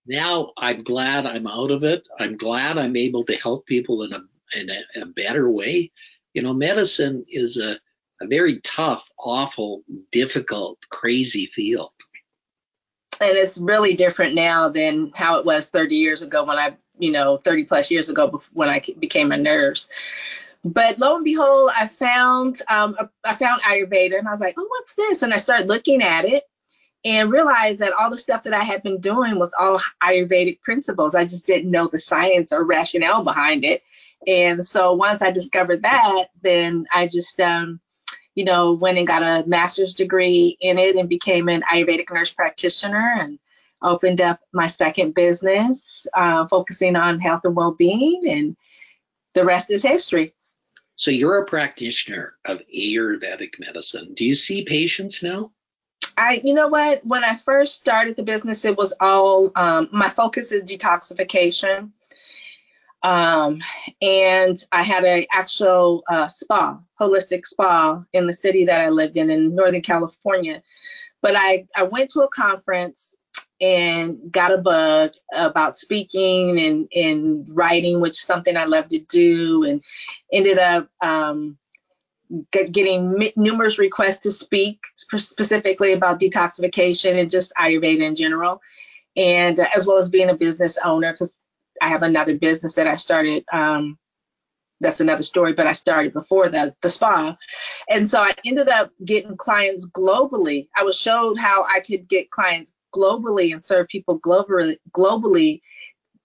now 0.06 0.52
I'm 0.58 0.84
glad 0.84 1.26
I'm 1.26 1.48
out 1.48 1.72
of 1.72 1.84
it. 1.84 2.08
I'm 2.20 2.36
glad 2.36 2.78
I'm 2.78 2.96
able 2.96 3.24
to 3.26 3.36
help 3.36 3.66
people 3.66 4.04
in 4.04 4.14
a 4.14 4.22
in 4.60 4.70
a, 4.70 5.02
a 5.02 5.06
better 5.06 5.50
way. 5.50 5.92
You 6.34 6.42
know, 6.42 6.54
medicine 6.54 7.26
is 7.30 7.58
a, 7.58 7.80
a 8.22 8.28
very 8.28 8.60
tough, 8.62 9.10
awful, 9.18 9.84
difficult, 10.12 10.80
crazy 10.90 11.48
field. 11.48 11.92
And 13.22 13.38
it's 13.38 13.58
really 13.58 13.96
different 13.96 14.36
now 14.36 14.70
than 14.70 15.12
how 15.16 15.38
it 15.38 15.46
was 15.46 15.70
30 15.70 15.96
years 15.96 16.22
ago 16.22 16.44
when 16.44 16.58
I, 16.58 16.76
you 16.98 17.12
know, 17.12 17.38
30 17.38 17.66
plus 17.66 17.92
years 17.92 18.10
ago 18.10 18.42
when 18.54 18.70
I 18.70 18.82
became 19.00 19.32
a 19.32 19.38
nurse. 19.38 19.88
But 20.66 20.98
lo 20.98 21.16
and 21.16 21.26
behold, 21.26 21.72
I 21.78 21.88
found 21.88 22.62
um, 22.70 22.96
I 23.24 23.36
found 23.36 23.62
Ayurveda, 23.64 24.18
and 24.18 24.28
I 24.28 24.32
was 24.32 24.40
like, 24.40 24.56
oh, 24.58 24.66
what's 24.70 24.94
this? 24.94 25.22
And 25.22 25.34
I 25.34 25.38
started 25.38 25.68
looking 25.68 26.02
at 26.02 26.24
it, 26.26 26.44
and 27.06 27.32
realized 27.32 27.82
that 27.82 27.94
all 27.94 28.10
the 28.10 28.18
stuff 28.18 28.44
that 28.44 28.54
I 28.54 28.64
had 28.64 28.82
been 28.82 29.00
doing 29.00 29.38
was 29.38 29.54
all 29.60 29.82
Ayurvedic 30.02 30.62
principles. 30.62 31.16
I 31.16 31.24
just 31.24 31.46
didn't 31.46 31.72
know 31.72 31.88
the 31.88 32.00
science 32.00 32.54
or 32.54 32.64
rationale 32.64 33.24
behind 33.24 33.66
it. 33.66 33.84
And 34.26 34.64
so 34.64 34.94
once 34.94 35.22
I 35.22 35.32
discovered 35.32 35.82
that, 35.82 36.28
then 36.42 36.86
I 36.94 37.08
just, 37.08 37.40
um, 37.42 37.82
you 38.36 38.44
know, 38.44 38.74
went 38.74 38.98
and 38.98 39.08
got 39.08 39.22
a 39.22 39.48
master's 39.48 39.94
degree 39.94 40.58
in 40.60 40.78
it 40.78 40.96
and 40.96 41.10
became 41.10 41.50
an 41.50 41.64
Ayurvedic 41.72 42.12
nurse 42.12 42.32
practitioner 42.32 43.16
and 43.20 43.40
opened 43.82 44.22
up 44.22 44.40
my 44.54 44.68
second 44.68 45.14
business, 45.14 46.08
uh, 46.16 46.46
focusing 46.46 46.96
on 46.96 47.20
health 47.20 47.42
and 47.44 47.56
well 47.56 47.72
being. 47.72 48.22
And 48.28 48.56
the 49.34 49.46
rest 49.46 49.70
is 49.70 49.84
history. 49.84 50.34
So 50.96 51.12
you're 51.12 51.42
a 51.42 51.46
practitioner 51.46 52.36
of 52.46 52.62
Ayurvedic 52.76 53.60
medicine. 53.60 54.14
Do 54.14 54.26
you 54.26 54.36
see 54.36 54.64
patients 54.64 55.24
now? 55.24 55.52
I, 56.16 56.42
you 56.44 56.54
know 56.54 56.68
what? 56.68 57.06
When 57.06 57.24
I 57.24 57.36
first 57.36 57.76
started 57.76 58.16
the 58.16 58.24
business, 58.24 58.66
it 58.66 58.78
was 58.78 58.94
all 59.00 59.52
um, 59.56 59.90
my 59.92 60.10
focus 60.10 60.52
is 60.52 60.64
detoxification. 60.64 61.92
Um, 63.04 63.60
and 64.02 64.56
I 64.72 64.84
had 64.84 65.04
an 65.04 65.26
actual 65.34 66.04
uh, 66.10 66.28
spa, 66.28 66.80
holistic 67.00 67.46
spa 67.46 68.04
in 68.14 68.28
the 68.28 68.34
city 68.34 68.66
that 68.66 68.82
I 68.82 68.90
lived 68.90 69.18
in 69.18 69.30
in 69.30 69.56
Northern 69.56 69.82
California. 69.82 70.64
But 71.22 71.36
I, 71.36 71.66
I 71.76 71.84
went 71.84 72.10
to 72.12 72.22
a 72.22 72.30
conference 72.30 73.16
and 73.60 74.32
got 74.32 74.54
a 74.54 74.58
bug 74.58 75.12
about 75.34 75.78
speaking 75.78 76.60
and, 76.60 76.88
and 76.94 77.48
writing, 77.50 78.02
which 78.02 78.12
is 78.12 78.22
something 78.22 78.56
I 78.58 78.66
love 78.66 78.88
to 78.90 79.00
do, 79.00 79.64
and 79.64 79.82
ended 80.32 80.60
up 80.60 80.90
um, 81.02 81.58
getting 82.52 83.30
numerous 83.36 83.80
requests 83.80 84.22
to 84.22 84.32
speak 84.32 84.84
specifically 84.96 85.94
about 85.94 86.20
detoxification 86.20 87.20
and 87.20 87.30
just 87.30 87.54
Ayurveda 87.60 88.02
in 88.02 88.16
general, 88.16 88.62
and 89.16 89.60
uh, 89.60 89.68
as 89.76 89.86
well 89.86 89.98
as 89.98 90.10
being 90.10 90.30
a 90.30 90.36
business 90.36 90.78
owner 90.84 91.14
because 91.14 91.38
I 91.84 91.90
have 91.90 92.04
another 92.04 92.38
business 92.38 92.76
that 92.76 92.88
I 92.88 92.96
started. 92.96 93.44
Um, 93.52 93.98
that's 94.80 95.02
another 95.02 95.24
story, 95.24 95.54
but 95.54 95.68
I 95.68 95.74
started 95.74 96.14
before 96.14 96.48
the, 96.48 96.74
the 96.82 96.90
spa. 96.90 97.38
And 97.90 98.10
so 98.10 98.22
I 98.22 98.34
ended 98.46 98.70
up 98.70 98.92
getting 99.04 99.36
clients 99.36 99.90
globally. 99.90 100.68
I 100.78 100.84
was 100.84 100.98
showed 100.98 101.38
how 101.38 101.64
I 101.64 101.82
could 101.82 102.08
get 102.08 102.32
clients 102.32 102.74
globally 102.96 103.52
and 103.52 103.62
serve 103.62 103.88
people 103.90 104.20
globally, 104.20 104.78
globally 104.96 105.62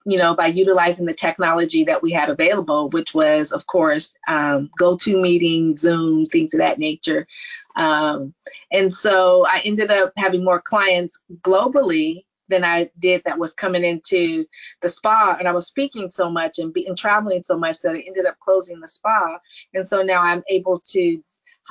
you 0.05 0.17
know, 0.17 0.33
by 0.33 0.47
utilizing 0.47 1.05
the 1.05 1.13
technology 1.13 1.83
that 1.83 2.01
we 2.01 2.11
had 2.11 2.29
available, 2.29 2.89
which 2.89 3.13
was, 3.13 3.51
of 3.51 3.67
course, 3.67 4.15
um, 4.27 4.69
GoToMeeting, 4.79 5.73
Zoom, 5.73 6.25
things 6.25 6.53
of 6.53 6.59
that 6.59 6.79
nature. 6.79 7.27
Um, 7.75 8.33
and 8.71 8.91
so 8.93 9.45
I 9.45 9.61
ended 9.65 9.91
up 9.91 10.13
having 10.17 10.43
more 10.43 10.61
clients 10.61 11.21
globally 11.41 12.23
than 12.49 12.63
I 12.63 12.89
did 12.99 13.23
that 13.25 13.39
was 13.39 13.53
coming 13.53 13.83
into 13.83 14.45
the 14.81 14.89
spa. 14.89 15.37
And 15.39 15.47
I 15.47 15.51
was 15.51 15.67
speaking 15.67 16.09
so 16.09 16.29
much 16.29 16.59
and, 16.59 16.73
be, 16.73 16.85
and 16.87 16.97
traveling 16.97 17.43
so 17.43 17.57
much 17.57 17.79
that 17.81 17.95
I 17.95 17.99
ended 17.99 18.25
up 18.25 18.39
closing 18.39 18.79
the 18.79 18.87
spa. 18.87 19.39
And 19.73 19.87
so 19.87 20.01
now 20.01 20.21
I'm 20.21 20.43
able 20.49 20.77
to 20.91 21.23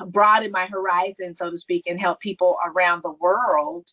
broaden 0.07 0.51
my 0.51 0.65
horizon, 0.65 1.35
so 1.35 1.51
to 1.51 1.57
speak, 1.57 1.83
and 1.87 1.99
help 1.99 2.19
people 2.19 2.57
around 2.65 3.03
the 3.03 3.11
world 3.11 3.89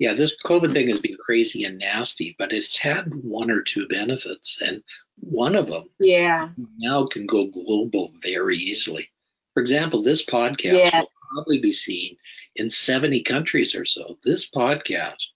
yeah, 0.00 0.14
this 0.14 0.34
COVID 0.42 0.72
thing 0.72 0.88
has 0.88 0.98
been 0.98 1.18
crazy 1.18 1.64
and 1.64 1.78
nasty, 1.78 2.34
but 2.38 2.52
it's 2.52 2.76
had 2.78 3.14
one 3.22 3.50
or 3.50 3.60
two 3.60 3.86
benefits, 3.86 4.58
and 4.62 4.82
one 5.16 5.54
of 5.54 5.66
them, 5.68 5.90
yeah, 6.00 6.48
now 6.78 7.06
can 7.06 7.26
go 7.26 7.48
global 7.48 8.10
very 8.22 8.56
easily. 8.56 9.10
For 9.52 9.60
example, 9.60 10.02
this 10.02 10.24
podcast 10.24 10.90
yeah. 10.90 11.00
will 11.00 11.10
probably 11.34 11.60
be 11.60 11.74
seen 11.74 12.16
in 12.56 12.70
70 12.70 13.22
countries 13.24 13.74
or 13.74 13.84
so. 13.84 14.18
This 14.24 14.48
podcast 14.48 15.26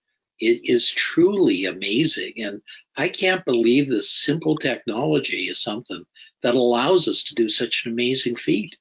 it 0.40 0.60
is 0.64 0.90
truly 0.90 1.66
amazing, 1.66 2.34
and 2.38 2.62
I 2.96 3.08
can't 3.08 3.44
believe 3.44 3.88
this 3.88 4.10
simple 4.10 4.56
technology 4.56 5.48
is 5.48 5.60
something 5.60 6.04
that 6.42 6.54
allows 6.54 7.08
us 7.08 7.22
to 7.24 7.34
do 7.34 7.48
such 7.48 7.86
an 7.86 7.92
amazing 7.92 8.36
feat. 8.36 8.76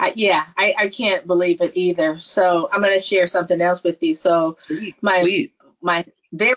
I, 0.00 0.12
yeah, 0.14 0.46
I, 0.56 0.74
I 0.78 0.88
can't 0.88 1.26
believe 1.26 1.60
it 1.60 1.72
either. 1.74 2.20
So 2.20 2.68
I'm 2.72 2.80
going 2.80 2.96
to 2.96 3.04
share 3.04 3.26
something 3.26 3.60
else 3.60 3.82
with 3.82 4.02
you. 4.02 4.14
So 4.14 4.56
please, 4.66 4.94
my 5.00 5.20
please. 5.20 5.50
my 5.82 6.04
very 6.32 6.54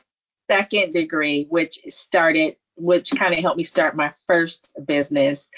second 0.50 0.94
degree, 0.94 1.48
which 1.50 1.80
started, 1.90 2.58
which 2.76 3.12
kind 3.12 3.34
of 3.34 3.40
helped 3.40 3.58
me 3.58 3.64
start 3.64 3.96
my 3.96 4.14
first 4.28 4.76
business, 4.86 5.50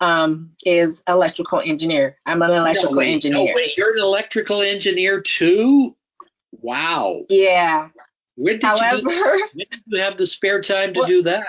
um, 0.00 0.50
is 0.66 1.02
electrical 1.08 1.60
engineer. 1.64 2.18
I'm 2.26 2.42
an 2.42 2.50
electrical 2.50 2.92
no, 2.92 2.98
wait, 2.98 3.12
engineer. 3.12 3.46
No, 3.46 3.52
wait, 3.54 3.76
you're 3.76 3.94
an 3.94 4.02
electrical 4.02 4.60
engineer 4.60 5.20
too? 5.20 5.96
Wow. 6.52 7.24
Yeah. 7.28 7.88
When 8.40 8.54
did 8.54 8.64
However, 8.64 9.10
you, 9.10 9.48
when 9.54 9.66
did 9.70 9.82
you 9.86 10.00
have 10.00 10.16
the 10.16 10.26
spare 10.26 10.62
time 10.62 10.94
to 10.94 11.00
well, 11.00 11.08
do 11.08 11.22
that? 11.24 11.46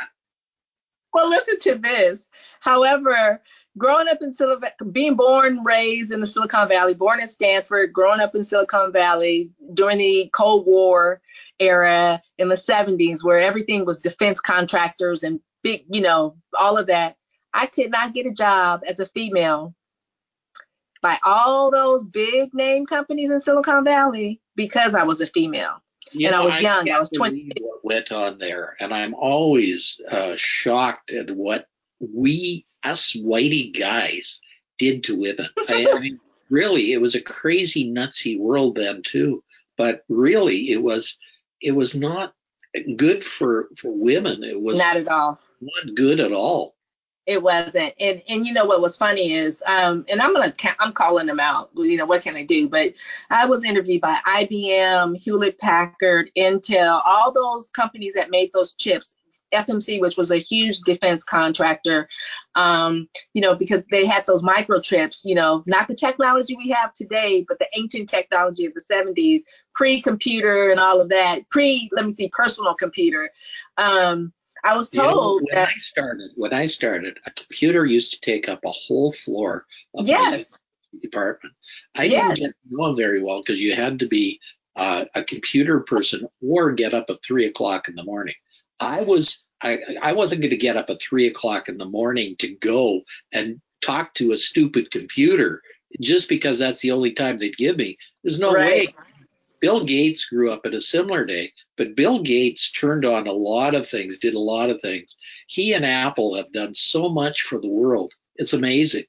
Well, 1.13 1.29
listen 1.29 1.57
to 1.59 1.75
this. 1.75 2.27
However, 2.59 3.41
growing 3.77 4.09
up 4.09 4.17
in 4.21 4.33
Silicon, 4.33 4.91
being 4.91 5.15
born, 5.15 5.63
raised 5.63 6.11
in 6.11 6.19
the 6.19 6.27
Silicon 6.27 6.67
Valley, 6.67 6.93
born 6.93 7.21
at 7.21 7.31
Stanford, 7.31 7.93
growing 7.93 8.19
up 8.19 8.35
in 8.35 8.43
Silicon 8.43 8.91
Valley 8.91 9.53
during 9.73 9.99
the 9.99 10.29
Cold 10.33 10.65
War 10.65 11.21
era 11.59 12.21
in 12.37 12.49
the 12.49 12.55
70s, 12.55 13.23
where 13.23 13.39
everything 13.39 13.85
was 13.85 14.01
defense 14.01 14.41
contractors 14.41 15.23
and 15.23 15.39
big, 15.63 15.85
you 15.89 16.01
know, 16.01 16.35
all 16.59 16.77
of 16.77 16.87
that. 16.87 17.15
I 17.53 17.67
could 17.67 17.91
not 17.91 18.13
get 18.13 18.25
a 18.25 18.33
job 18.33 18.81
as 18.85 18.99
a 18.99 19.05
female 19.05 19.73
by 21.01 21.17
all 21.23 21.71
those 21.71 22.03
big 22.03 22.53
name 22.53 22.85
companies 22.85 23.31
in 23.31 23.39
Silicon 23.39 23.85
Valley 23.85 24.41
because 24.57 24.93
I 24.93 25.03
was 25.03 25.21
a 25.21 25.27
female. 25.27 25.81
You 26.13 26.27
and 26.27 26.35
know, 26.35 26.41
I 26.41 26.45
was 26.45 26.61
young. 26.61 26.89
I, 26.89 26.95
I 26.95 26.99
was 26.99 27.09
20. 27.09 27.51
What 27.61 27.85
went 27.85 28.11
on 28.11 28.37
there, 28.37 28.75
and 28.79 28.93
I'm 28.93 29.13
always 29.13 29.99
uh, 30.09 30.33
shocked 30.35 31.11
at 31.11 31.31
what 31.31 31.67
we 31.99 32.65
us 32.83 33.13
whitey 33.13 33.77
guys 33.77 34.39
did 34.77 35.03
to 35.05 35.15
women. 35.15 35.47
I, 35.69 35.87
I 35.93 35.99
mean, 35.99 36.19
really, 36.49 36.93
it 36.93 37.01
was 37.01 37.15
a 37.15 37.21
crazy, 37.21 37.89
nutsy 37.89 38.39
world 38.39 38.75
then 38.75 39.01
too. 39.03 39.43
But 39.77 40.03
really, 40.09 40.71
it 40.71 40.81
was 40.81 41.17
it 41.61 41.71
was 41.71 41.95
not 41.95 42.33
good 42.95 43.23
for 43.23 43.69
for 43.77 43.91
women. 43.91 44.43
It 44.43 44.61
was 44.61 44.77
not 44.77 44.97
at 44.97 45.07
all. 45.07 45.39
Not 45.61 45.95
good 45.95 46.19
at 46.19 46.31
all. 46.31 46.75
It 47.31 47.41
wasn't. 47.41 47.93
And 47.97 48.21
and 48.27 48.45
you 48.45 48.51
know 48.51 48.65
what 48.65 48.81
was 48.81 48.97
funny 48.97 49.31
is 49.31 49.63
um 49.65 50.05
and 50.09 50.21
I'm 50.21 50.33
gonna 50.33 50.53
I'm 50.79 50.91
calling 50.91 51.27
them 51.27 51.39
out. 51.39 51.69
You 51.77 51.95
know 51.95 52.05
what 52.05 52.23
can 52.23 52.35
I 52.35 52.43
do? 52.43 52.67
But 52.67 52.93
I 53.29 53.45
was 53.45 53.63
interviewed 53.63 54.01
by 54.01 54.19
IBM, 54.27 55.15
Hewlett 55.15 55.57
Packard, 55.57 56.29
Intel, 56.35 57.01
all 57.05 57.31
those 57.31 57.69
companies 57.69 58.15
that 58.15 58.31
made 58.31 58.51
those 58.51 58.73
chips. 58.73 59.15
FMC, 59.53 59.99
which 59.99 60.15
was 60.15 60.31
a 60.31 60.37
huge 60.37 60.79
defense 60.79 61.25
contractor, 61.25 62.07
um, 62.55 63.09
you 63.33 63.41
know, 63.41 63.53
because 63.53 63.83
they 63.91 64.05
had 64.05 64.25
those 64.25 64.43
microchips, 64.43 65.25
you 65.25 65.35
know, 65.35 65.61
not 65.67 65.89
the 65.89 65.93
technology 65.93 66.55
we 66.55 66.69
have 66.69 66.93
today, 66.93 67.43
but 67.45 67.59
the 67.59 67.67
ancient 67.75 68.07
technology 68.07 68.65
of 68.65 68.73
the 68.73 68.79
70s, 68.79 69.41
pre-computer 69.75 70.69
and 70.69 70.79
all 70.79 71.01
of 71.01 71.09
that, 71.09 71.49
pre, 71.49 71.89
let 71.91 72.05
me 72.05 72.11
see, 72.11 72.29
personal 72.29 72.75
computer. 72.75 73.29
Um, 73.77 74.31
I 74.63 74.75
was 74.75 74.89
told 74.89 75.09
you 75.09 75.15
know, 75.15 75.33
when 75.35 75.55
that 75.55 75.69
I 75.69 75.77
started, 75.77 76.31
when 76.35 76.53
I 76.53 76.65
started, 76.65 77.19
a 77.25 77.31
computer 77.31 77.85
used 77.85 78.13
to 78.13 78.19
take 78.21 78.47
up 78.47 78.59
a 78.63 78.71
whole 78.71 79.11
floor 79.11 79.65
of 79.95 80.07
yes. 80.07 80.57
the 80.93 80.99
department. 80.99 81.55
I 81.95 82.03
yes. 82.05 82.37
didn't 82.37 82.39
get 82.39 82.55
know 82.69 82.87
them 82.87 82.97
very 82.97 83.21
well 83.21 83.41
because 83.41 83.61
you 83.61 83.75
had 83.75 83.99
to 83.99 84.07
be 84.07 84.39
uh, 84.75 85.05
a 85.15 85.23
computer 85.23 85.81
person 85.81 86.27
or 86.41 86.71
get 86.71 86.93
up 86.93 87.05
at 87.09 87.23
three 87.25 87.45
o'clock 87.45 87.87
in 87.87 87.95
the 87.95 88.03
morning. 88.03 88.35
I 88.79 89.01
was 89.01 89.43
I, 89.61 89.79
I 90.01 90.13
wasn't 90.13 90.41
going 90.41 90.51
to 90.51 90.57
get 90.57 90.77
up 90.77 90.89
at 90.89 91.01
three 91.01 91.27
o'clock 91.27 91.69
in 91.69 91.77
the 91.77 91.85
morning 91.85 92.35
to 92.39 92.55
go 92.55 93.01
and 93.31 93.61
talk 93.81 94.13
to 94.15 94.31
a 94.31 94.37
stupid 94.37 94.91
computer 94.91 95.61
just 95.99 96.29
because 96.29 96.59
that's 96.59 96.81
the 96.81 96.91
only 96.91 97.13
time 97.13 97.37
they'd 97.37 97.57
give 97.57 97.77
me. 97.77 97.97
There's 98.23 98.39
no 98.39 98.53
right. 98.53 98.87
way. 98.87 98.95
Bill 99.61 99.85
Gates 99.85 100.25
grew 100.25 100.51
up 100.51 100.65
at 100.65 100.73
a 100.73 100.81
similar 100.81 101.23
day, 101.23 101.53
but 101.77 101.95
Bill 101.95 102.21
Gates 102.23 102.71
turned 102.71 103.05
on 103.05 103.27
a 103.27 103.31
lot 103.31 103.75
of 103.75 103.87
things, 103.87 104.17
did 104.17 104.33
a 104.33 104.39
lot 104.39 104.69
of 104.69 104.81
things. 104.81 105.15
He 105.47 105.73
and 105.73 105.85
Apple 105.85 106.35
have 106.35 106.51
done 106.51 106.73
so 106.73 107.09
much 107.09 107.43
for 107.43 107.61
the 107.61 107.69
world. 107.69 108.11
It's 108.35 108.53
amazing. 108.53 109.05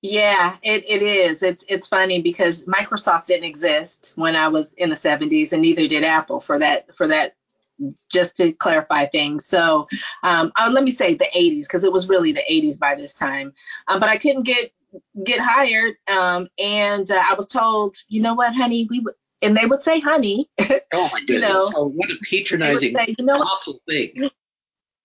Yeah, 0.00 0.56
it, 0.62 0.88
it 0.88 1.02
is. 1.02 1.42
It's 1.42 1.64
it's 1.68 1.88
funny 1.88 2.22
because 2.22 2.64
Microsoft 2.66 3.26
didn't 3.26 3.46
exist 3.46 4.12
when 4.14 4.36
I 4.36 4.46
was 4.46 4.72
in 4.74 4.90
the 4.90 4.94
70s, 4.94 5.52
and 5.52 5.62
neither 5.62 5.88
did 5.88 6.04
Apple 6.04 6.40
for 6.40 6.58
that 6.60 6.94
for 6.94 7.08
that 7.08 7.34
just 8.08 8.36
to 8.36 8.52
clarify 8.52 9.06
things. 9.06 9.44
So 9.44 9.88
um, 10.22 10.52
uh, 10.56 10.70
let 10.72 10.84
me 10.84 10.90
say 10.90 11.14
the 11.14 11.28
80s 11.36 11.62
because 11.62 11.84
it 11.84 11.92
was 11.92 12.08
really 12.08 12.32
the 12.32 12.44
80s 12.50 12.78
by 12.78 12.94
this 12.94 13.14
time. 13.14 13.52
Um, 13.88 13.98
but 13.98 14.08
I 14.08 14.18
couldn't 14.18 14.44
get 14.44 14.72
get 15.24 15.40
hired, 15.40 15.96
um, 16.08 16.48
and 16.58 17.10
uh, 17.10 17.22
I 17.24 17.34
was 17.34 17.46
told, 17.46 17.96
you 18.08 18.22
know 18.22 18.34
what, 18.34 18.54
honey, 18.54 18.86
we 18.88 19.00
would. 19.00 19.14
And 19.42 19.56
they 19.56 19.66
would 19.66 19.82
say, 19.82 20.00
"Honey." 20.00 20.48
Oh 20.92 21.08
my 21.12 21.20
goodness! 21.26 21.28
you 21.28 21.40
know, 21.40 21.70
oh, 21.76 21.88
what 21.90 22.10
a 22.10 22.16
patronizing, 22.28 22.96
say, 22.96 23.14
you 23.18 23.24
know, 23.24 23.34
awful 23.34 23.80
thing. 23.88 24.30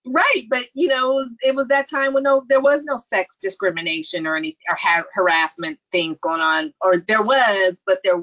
Right, 0.06 0.44
but 0.50 0.64
you 0.74 0.88
know, 0.88 1.12
it 1.12 1.14
was, 1.14 1.34
it 1.46 1.54
was 1.54 1.68
that 1.68 1.88
time 1.88 2.12
when 2.12 2.24
no, 2.24 2.44
there 2.48 2.60
was 2.60 2.84
no 2.84 2.98
sex 2.98 3.38
discrimination 3.40 4.26
or 4.26 4.36
any 4.36 4.56
or 4.68 4.76
ha- 4.76 5.04
harassment 5.14 5.78
things 5.92 6.18
going 6.18 6.42
on, 6.42 6.74
or 6.82 6.98
there 6.98 7.22
was, 7.22 7.80
but 7.86 8.00
there 8.04 8.22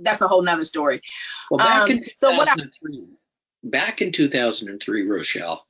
that's 0.00 0.22
a 0.22 0.28
whole 0.28 0.42
nother 0.42 0.64
story. 0.64 1.00
Well, 1.50 1.58
back 1.58 1.82
um, 1.82 1.90
in 1.90 2.00
2003, 2.00 2.94
so 2.94 3.00
I, 3.00 3.68
back 3.68 4.02
in 4.02 4.10
2003, 4.10 5.06
Rochelle, 5.06 5.66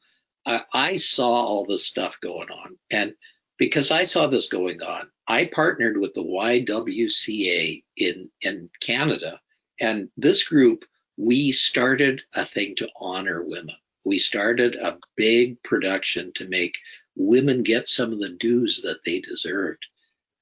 I, 0.46 0.62
I 0.72 0.96
saw 0.96 1.28
all 1.28 1.66
this 1.66 1.86
stuff 1.86 2.18
going 2.22 2.50
on, 2.50 2.78
and 2.90 3.14
because 3.58 3.90
I 3.90 4.04
saw 4.04 4.28
this 4.28 4.48
going 4.48 4.82
on, 4.82 5.10
I 5.26 5.46
partnered 5.46 5.96
with 5.96 6.14
the 6.14 6.22
YWCA 6.22 7.82
in 7.96 8.30
in 8.42 8.70
Canada, 8.80 9.40
and 9.80 10.10
this 10.16 10.44
group 10.44 10.84
we 11.16 11.52
started 11.52 12.22
a 12.34 12.44
thing 12.44 12.74
to 12.76 12.88
honor 12.96 13.42
women. 13.42 13.76
We 14.04 14.18
started 14.18 14.74
a 14.74 14.98
big 15.16 15.62
production 15.62 16.32
to 16.34 16.48
make 16.48 16.76
women 17.16 17.62
get 17.62 17.86
some 17.86 18.12
of 18.12 18.18
the 18.18 18.30
dues 18.30 18.82
that 18.82 19.04
they 19.04 19.20
deserved. 19.20 19.86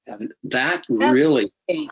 And 0.07 0.33
that 0.43 0.83
That's 0.89 0.89
really 0.89 1.51
great 1.67 1.89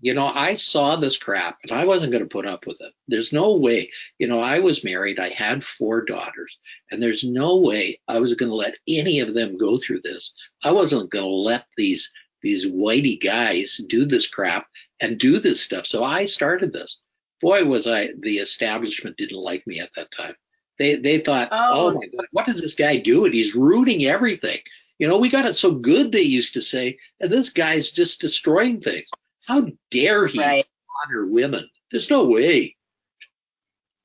you 0.00 0.14
know, 0.14 0.26
I 0.26 0.54
saw 0.54 0.96
this 0.96 1.18
crap 1.18 1.58
and 1.62 1.72
I 1.72 1.84
wasn't 1.84 2.12
going 2.12 2.22
to 2.22 2.28
put 2.28 2.46
up 2.46 2.66
with 2.66 2.80
it. 2.80 2.92
There's 3.08 3.32
no 3.32 3.56
way. 3.56 3.90
You 4.18 4.28
know, 4.28 4.40
I 4.40 4.60
was 4.60 4.84
married, 4.84 5.18
I 5.18 5.30
had 5.30 5.64
four 5.64 6.04
daughters, 6.04 6.56
and 6.90 7.02
there's 7.02 7.24
no 7.24 7.56
way 7.56 8.00
I 8.06 8.20
was 8.20 8.34
going 8.34 8.50
to 8.50 8.54
let 8.54 8.78
any 8.86 9.20
of 9.20 9.34
them 9.34 9.58
go 9.58 9.76
through 9.76 10.02
this. 10.02 10.32
I 10.62 10.70
wasn't 10.72 11.10
going 11.10 11.24
to 11.24 11.30
let 11.30 11.66
these 11.76 12.10
these 12.48 12.66
whitey 12.66 13.22
guys 13.22 13.78
do 13.88 14.06
this 14.06 14.26
crap 14.26 14.68
and 15.00 15.18
do 15.18 15.38
this 15.38 15.60
stuff. 15.60 15.84
So 15.84 16.02
I 16.02 16.24
started 16.24 16.72
this. 16.72 17.02
Boy, 17.42 17.66
was 17.66 17.86
I 17.86 18.08
the 18.18 18.38
establishment 18.38 19.18
didn't 19.18 19.36
like 19.36 19.66
me 19.66 19.80
at 19.80 19.90
that 19.96 20.10
time. 20.10 20.34
They 20.78 20.96
they 20.96 21.20
thought, 21.20 21.50
oh, 21.52 21.88
oh 21.88 21.92
my 21.92 22.06
God, 22.06 22.26
what 22.32 22.48
is 22.48 22.62
this 22.62 22.72
guy 22.72 22.96
do? 22.96 23.02
doing? 23.02 23.32
He's 23.34 23.54
ruining 23.54 24.06
everything. 24.06 24.60
You 24.98 25.08
know, 25.08 25.18
we 25.18 25.28
got 25.28 25.44
it 25.44 25.56
so 25.56 25.72
good, 25.72 26.10
they 26.10 26.22
used 26.22 26.54
to 26.54 26.62
say, 26.62 26.98
and 27.20 27.30
this 27.30 27.50
guy's 27.50 27.90
just 27.90 28.22
destroying 28.22 28.80
things. 28.80 29.10
How 29.46 29.66
dare 29.90 30.26
he 30.26 30.40
right. 30.40 30.66
honor 31.04 31.26
women? 31.26 31.68
There's 31.90 32.10
no 32.10 32.24
way. 32.24 32.76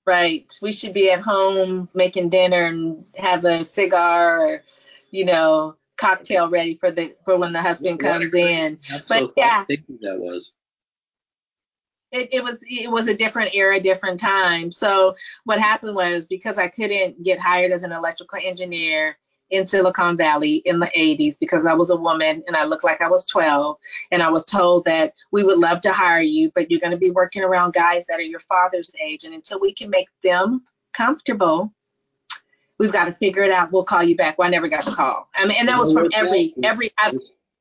Right. 0.06 0.52
We 0.62 0.74
should 0.74 0.94
be 0.94 1.10
at 1.12 1.22
home 1.22 1.88
making 1.94 2.30
dinner 2.30 2.66
and 2.66 3.06
have 3.16 3.46
a 3.46 3.64
cigar 3.64 4.46
or, 4.46 4.64
you 5.12 5.24
know, 5.24 5.78
cocktail 5.98 6.50
ready 6.50 6.76
for 6.76 6.92
the 6.92 7.12
for 7.26 7.38
when 7.38 7.54
the 7.54 7.62
husband 7.62 8.02
what 8.02 8.12
comes 8.12 8.34
in. 8.34 8.80
That's 8.90 9.10
but 9.10 9.28
so 9.28 9.34
yeah, 9.38 9.66
that 9.68 10.18
was. 10.20 10.54
It, 12.12 12.30
it 12.32 12.44
was 12.44 12.64
it 12.70 12.92
was 12.92 13.08
a 13.08 13.16
different 13.16 13.56
era, 13.56 13.80
different 13.80 14.20
time. 14.20 14.72
So 14.72 15.16
what 15.46 15.60
happened 15.60 15.96
was 15.96 16.28
because 16.28 16.58
I 16.58 16.68
couldn't 16.68 17.24
get 17.24 17.40
hired 17.40 17.72
as 17.72 17.82
an 17.84 17.92
electrical 17.92 18.40
engineer, 18.44 19.18
in 19.54 19.66
Silicon 19.68 20.18
Valley 20.18 20.56
in 20.66 20.80
the 20.80 20.92
80s 20.98 21.40
because 21.40 21.66
I 21.66 21.74
was 21.74 21.92
a 21.92 21.96
woman 21.96 22.44
and 22.48 22.58
I 22.58 22.66
looked 22.66 22.84
like 22.84 23.02
I 23.02 23.08
was 23.08 23.24
12. 23.26 23.78
And 24.12 24.24
I 24.24 24.30
was 24.30 24.46
told 24.46 24.84
that 24.86 25.14
we 25.32 25.44
would 25.44 25.60
love 25.60 25.80
to 25.82 25.94
hire 25.94 26.22
you, 26.22 26.52
but 26.56 26.72
you're 26.72 26.80
going 26.80 26.92
to 26.92 26.98
be 26.98 27.12
working 27.12 27.44
around 27.44 27.74
guys 27.74 28.06
that 28.08 28.20
are 28.20 28.24
your 28.24 28.40
father's 28.40 28.92
age. 29.06 29.24
And 29.24 29.34
until 29.34 29.60
we 29.60 29.72
can 29.72 29.92
make 29.92 30.10
them 30.24 30.64
comfortable, 30.94 31.72
we've 32.80 32.92
got 32.92 33.06
to 33.06 33.14
figure 33.14 33.44
it 33.44 33.52
out. 33.52 33.72
We'll 33.72 33.84
call 33.84 34.04
you 34.04 34.16
back. 34.16 34.38
Well, 34.38 34.48
I 34.48 34.52
never 34.52 34.68
got 34.68 34.86
the 34.86 34.92
call. 34.92 35.30
I 35.36 35.46
mean, 35.46 35.58
and 35.60 35.68
that 35.70 35.78
was 35.78 35.94
from 35.94 36.08
every, 36.14 36.54
every, 36.64 36.92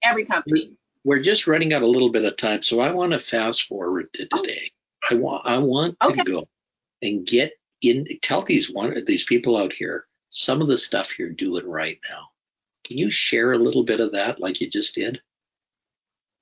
every 0.03 0.25
company. 0.25 0.72
We're 1.05 1.20
just 1.20 1.46
running 1.46 1.72
out 1.72 1.83
a 1.83 1.87
little 1.87 2.11
bit 2.11 2.25
of 2.25 2.37
time. 2.37 2.62
So 2.62 2.81
I 2.81 2.92
want 2.92 3.12
to 3.12 3.18
fast 3.18 3.66
forward 3.66 4.12
to 4.14 4.29
oh. 4.33 4.40
today. 4.42 4.70
I 5.11 5.14
want, 5.14 5.46
I 5.46 5.59
want 5.59 5.96
to 6.01 6.09
okay. 6.09 6.22
go 6.22 6.44
and 7.03 7.27
get 7.27 7.53
in, 7.81 8.07
tell 8.22 8.44
these 8.44 8.70
one, 8.70 8.96
these 9.05 9.25
people 9.25 9.57
out 9.57 9.72
here 9.72 10.07
some 10.33 10.61
of 10.61 10.66
the 10.66 10.77
stuff 10.79 11.18
you're 11.18 11.31
doing 11.31 11.68
right 11.68 11.98
now. 12.09 12.29
Can 12.85 12.98
you 12.98 13.11
share 13.11 13.53
a 13.53 13.59
little 13.59 13.85
bit 13.85 14.01
of 14.01 14.12
that 14.12 14.40
like 14.40 14.61
you 14.61 14.68
just 14.68 14.94
did? 14.94 15.20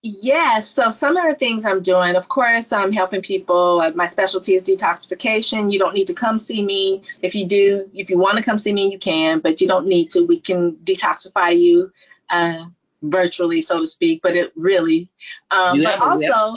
Yes. 0.02 0.70
So 0.70 0.88
some 0.88 1.16
of 1.16 1.24
the 1.24 1.34
things 1.34 1.66
I'm 1.66 1.82
doing, 1.82 2.16
of 2.16 2.28
course, 2.28 2.72
I'm 2.72 2.90
helping 2.90 3.20
people. 3.20 3.82
My 3.94 4.06
specialty 4.06 4.54
is 4.54 4.62
detoxification. 4.62 5.70
You 5.70 5.78
don't 5.78 5.94
need 5.94 6.06
to 6.06 6.14
come 6.14 6.38
see 6.38 6.62
me. 6.62 7.02
If 7.20 7.34
you 7.34 7.46
do, 7.46 7.90
if 7.92 8.08
you 8.08 8.16
want 8.18 8.38
to 8.38 8.44
come 8.44 8.58
see 8.58 8.72
me, 8.72 8.90
you 8.90 8.98
can, 8.98 9.40
but 9.40 9.60
you 9.60 9.68
don't 9.68 9.86
need 9.86 10.10
to. 10.10 10.22
We 10.22 10.40
can 10.40 10.76
detoxify 10.76 11.58
you 11.58 11.92
uh, 12.30 12.64
virtually, 13.02 13.60
so 13.60 13.80
to 13.80 13.86
speak. 13.86 14.22
But 14.22 14.36
it 14.36 14.52
really, 14.56 15.06
um, 15.50 15.82
but 15.82 16.00
also, 16.00 16.56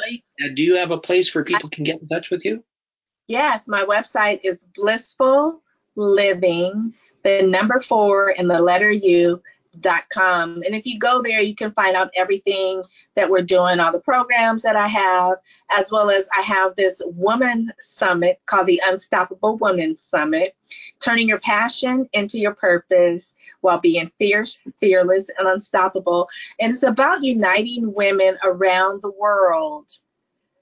do 0.55 0.63
you 0.63 0.75
have 0.77 0.91
a 0.91 0.99
place 0.99 1.35
where 1.35 1.43
people 1.43 1.69
I, 1.71 1.75
can 1.75 1.83
get 1.83 2.01
in 2.01 2.07
touch 2.07 2.29
with 2.29 2.45
you? 2.45 2.63
Yes, 3.27 3.67
my 3.67 3.83
website 3.83 4.39
is 4.43 4.63
blissful 4.63 5.61
living 5.95 6.93
the 7.23 7.41
number 7.41 7.79
four 7.79 8.33
and 8.37 8.49
the 8.49 8.59
letter 8.59 8.91
U 8.91 9.41
com. 10.09 10.61
And 10.65 10.75
if 10.75 10.85
you 10.85 10.99
go 10.99 11.21
there 11.21 11.41
you 11.41 11.55
can 11.55 11.71
find 11.71 11.95
out 11.95 12.11
everything 12.15 12.83
that 13.15 13.29
we're 13.29 13.41
doing 13.41 13.79
all 13.79 13.91
the 13.91 13.99
programs 13.99 14.61
that 14.63 14.75
i 14.75 14.87
have 14.87 15.37
as 15.77 15.91
well 15.91 16.09
as 16.09 16.29
i 16.37 16.41
have 16.41 16.75
this 16.75 17.01
woman 17.05 17.65
summit 17.79 18.39
called 18.45 18.67
the 18.67 18.81
unstoppable 18.85 19.57
woman 19.57 19.97
summit 19.97 20.55
turning 20.99 21.27
your 21.27 21.39
passion 21.39 22.07
into 22.13 22.39
your 22.39 22.53
purpose 22.53 23.33
while 23.61 23.79
being 23.79 24.11
fierce 24.19 24.59
fearless 24.79 25.29
and 25.37 25.47
unstoppable. 25.47 26.27
And 26.59 26.71
it's 26.71 26.83
about 26.83 27.23
uniting 27.23 27.93
women 27.93 28.37
around 28.43 29.01
the 29.01 29.11
world 29.11 29.89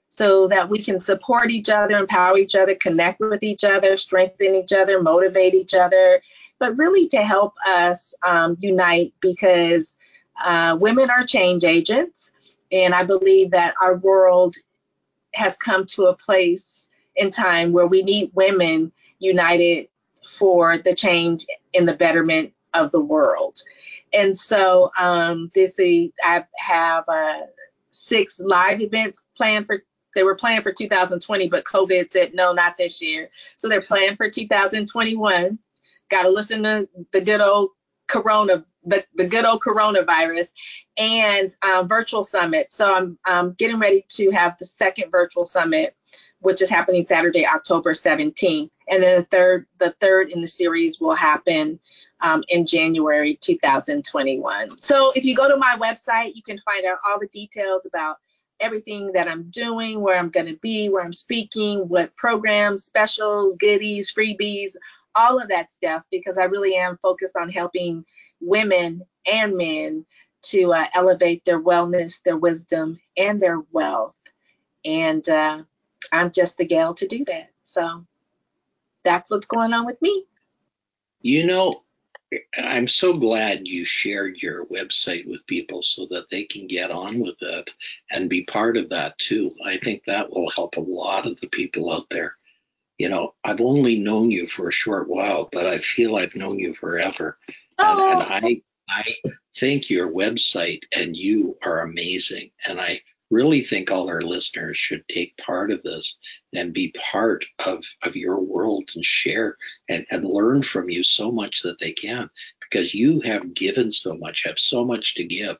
so 0.08 0.46
that 0.48 0.68
we 0.68 0.82
can 0.82 1.00
support 1.00 1.50
each 1.50 1.70
other 1.70 1.96
empower 1.96 2.36
each 2.36 2.54
other 2.54 2.74
connect 2.74 3.18
with 3.18 3.42
each 3.42 3.64
other 3.64 3.96
strengthen 3.96 4.54
each 4.54 4.72
other 4.72 5.00
motivate 5.00 5.54
each 5.54 5.72
other 5.72 6.20
but 6.62 6.78
really 6.78 7.08
to 7.08 7.16
help 7.16 7.54
us 7.66 8.14
um, 8.24 8.56
unite 8.60 9.12
because 9.20 9.96
uh, 10.44 10.76
women 10.80 11.10
are 11.10 11.26
change 11.26 11.64
agents. 11.64 12.30
And 12.70 12.94
I 12.94 13.02
believe 13.02 13.50
that 13.50 13.74
our 13.82 13.96
world 13.96 14.54
has 15.34 15.56
come 15.56 15.86
to 15.86 16.04
a 16.04 16.14
place 16.14 16.86
in 17.16 17.32
time 17.32 17.72
where 17.72 17.88
we 17.88 18.04
need 18.04 18.30
women 18.32 18.92
united 19.18 19.88
for 20.24 20.78
the 20.78 20.94
change 20.94 21.46
in 21.72 21.84
the 21.84 21.94
betterment 21.94 22.52
of 22.74 22.92
the 22.92 23.00
world. 23.00 23.58
And 24.12 24.38
so 24.38 24.88
um, 25.00 25.50
this 25.56 25.80
is, 25.80 26.10
I 26.22 26.44
have 26.58 27.08
a, 27.08 27.40
six 27.90 28.38
live 28.38 28.80
events 28.80 29.24
planned 29.36 29.66
for 29.66 29.82
they 30.14 30.22
were 30.22 30.34
planned 30.34 30.62
for 30.62 30.72
2020, 30.72 31.48
but 31.48 31.64
COVID 31.64 32.08
said 32.08 32.34
no, 32.34 32.52
not 32.52 32.76
this 32.76 33.02
year. 33.02 33.30
So 33.56 33.68
they're 33.68 33.82
planned 33.82 34.16
for 34.16 34.30
2021. 34.30 35.58
Got 36.12 36.24
to 36.24 36.28
listen 36.28 36.62
to 36.64 36.86
the 37.10 37.22
good 37.22 37.40
old 37.40 37.70
Corona, 38.06 38.66
the, 38.84 39.02
the 39.14 39.26
good 39.26 39.46
old 39.46 39.62
coronavirus, 39.62 40.52
and 40.98 41.48
um, 41.62 41.88
virtual 41.88 42.22
summit. 42.22 42.70
So 42.70 42.92
I'm, 42.94 43.18
I'm 43.24 43.52
getting 43.54 43.78
ready 43.78 44.04
to 44.10 44.30
have 44.30 44.58
the 44.58 44.66
second 44.66 45.10
virtual 45.10 45.46
summit, 45.46 45.96
which 46.40 46.60
is 46.60 46.68
happening 46.68 47.02
Saturday, 47.02 47.46
October 47.46 47.92
17th, 47.92 48.68
and 48.88 49.02
then 49.02 49.20
the 49.20 49.24
third, 49.24 49.66
the 49.78 49.94
third 50.00 50.32
in 50.32 50.42
the 50.42 50.46
series 50.46 51.00
will 51.00 51.14
happen 51.14 51.80
um, 52.20 52.44
in 52.48 52.66
January 52.66 53.38
2021. 53.40 54.68
So 54.78 55.12
if 55.16 55.24
you 55.24 55.34
go 55.34 55.48
to 55.48 55.56
my 55.56 55.78
website, 55.80 56.34
you 56.34 56.42
can 56.42 56.58
find 56.58 56.84
out 56.84 56.98
all 57.08 57.18
the 57.18 57.28
details 57.28 57.86
about 57.86 58.18
everything 58.60 59.12
that 59.12 59.26
I'm 59.26 59.44
doing, 59.48 60.02
where 60.02 60.18
I'm 60.18 60.28
going 60.28 60.46
to 60.46 60.58
be, 60.58 60.90
where 60.90 61.02
I'm 61.02 61.14
speaking, 61.14 61.88
what 61.88 62.14
programs, 62.16 62.84
specials, 62.84 63.56
goodies, 63.56 64.12
freebies, 64.12 64.76
all 65.14 65.40
of 65.40 65.48
that 65.48 65.70
stuff, 65.70 66.04
because 66.10 66.38
I 66.38 66.44
really 66.44 66.76
am 66.76 66.98
focused 67.02 67.36
on 67.36 67.50
helping 67.50 68.04
women 68.40 69.02
and 69.26 69.56
men 69.56 70.06
to 70.42 70.72
uh, 70.72 70.86
elevate 70.94 71.44
their 71.44 71.60
wellness, 71.60 72.22
their 72.22 72.36
wisdom, 72.36 73.00
and 73.16 73.40
their 73.40 73.60
wealth. 73.70 74.14
And 74.84 75.26
uh, 75.28 75.62
I'm 76.12 76.32
just 76.32 76.56
the 76.56 76.64
gal 76.64 76.94
to 76.94 77.06
do 77.06 77.24
that. 77.26 77.50
So 77.62 78.04
that's 79.04 79.30
what's 79.30 79.46
going 79.46 79.72
on 79.72 79.86
with 79.86 80.00
me. 80.02 80.24
You 81.20 81.46
know, 81.46 81.84
I'm 82.56 82.86
so 82.88 83.12
glad 83.12 83.68
you 83.68 83.84
shared 83.84 84.38
your 84.38 84.66
website 84.66 85.28
with 85.28 85.46
people 85.46 85.82
so 85.82 86.06
that 86.10 86.28
they 86.30 86.44
can 86.44 86.66
get 86.66 86.90
on 86.90 87.20
with 87.20 87.36
it 87.40 87.70
and 88.10 88.28
be 88.28 88.44
part 88.44 88.76
of 88.76 88.88
that 88.88 89.18
too. 89.18 89.52
I 89.64 89.78
think 89.78 90.02
that 90.06 90.30
will 90.30 90.50
help 90.50 90.76
a 90.76 90.80
lot 90.80 91.26
of 91.26 91.40
the 91.40 91.48
people 91.48 91.92
out 91.92 92.08
there. 92.10 92.36
You 93.02 93.08
know, 93.08 93.34
I've 93.42 93.60
only 93.60 93.98
known 93.98 94.30
you 94.30 94.46
for 94.46 94.68
a 94.68 94.72
short 94.72 95.08
while, 95.08 95.48
but 95.50 95.66
I 95.66 95.80
feel 95.80 96.14
I've 96.14 96.36
known 96.36 96.60
you 96.60 96.72
forever. 96.72 97.36
Oh. 97.76 98.12
And, 98.12 98.22
and 98.22 98.44
oh. 98.44 98.48
I 98.48 98.62
I 98.88 99.14
think 99.56 99.90
your 99.90 100.08
website 100.08 100.82
and 100.92 101.16
you 101.16 101.58
are 101.64 101.80
amazing. 101.80 102.52
And 102.64 102.80
I 102.80 103.00
really 103.28 103.64
think 103.64 103.90
all 103.90 104.08
our 104.08 104.22
listeners 104.22 104.76
should 104.76 105.08
take 105.08 105.36
part 105.36 105.72
of 105.72 105.82
this 105.82 106.16
and 106.52 106.72
be 106.72 106.94
part 107.10 107.44
of, 107.66 107.82
of 108.02 108.14
your 108.14 108.38
world 108.38 108.88
and 108.94 109.04
share 109.04 109.56
and, 109.88 110.06
and 110.12 110.24
learn 110.24 110.62
from 110.62 110.88
you 110.88 111.02
so 111.02 111.32
much 111.32 111.62
that 111.62 111.80
they 111.80 111.90
can 111.90 112.30
because 112.60 112.94
you 112.94 113.20
have 113.22 113.52
given 113.52 113.90
so 113.90 114.14
much, 114.16 114.44
have 114.44 114.60
so 114.60 114.84
much 114.84 115.16
to 115.16 115.24
give 115.24 115.56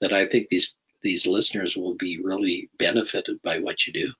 that 0.00 0.12
I 0.12 0.26
think 0.26 0.46
these 0.46 0.72
these 1.02 1.26
listeners 1.26 1.76
will 1.76 1.96
be 1.96 2.20
really 2.22 2.70
benefited 2.78 3.42
by 3.42 3.58
what 3.58 3.84
you 3.84 3.92
do. 3.92 4.12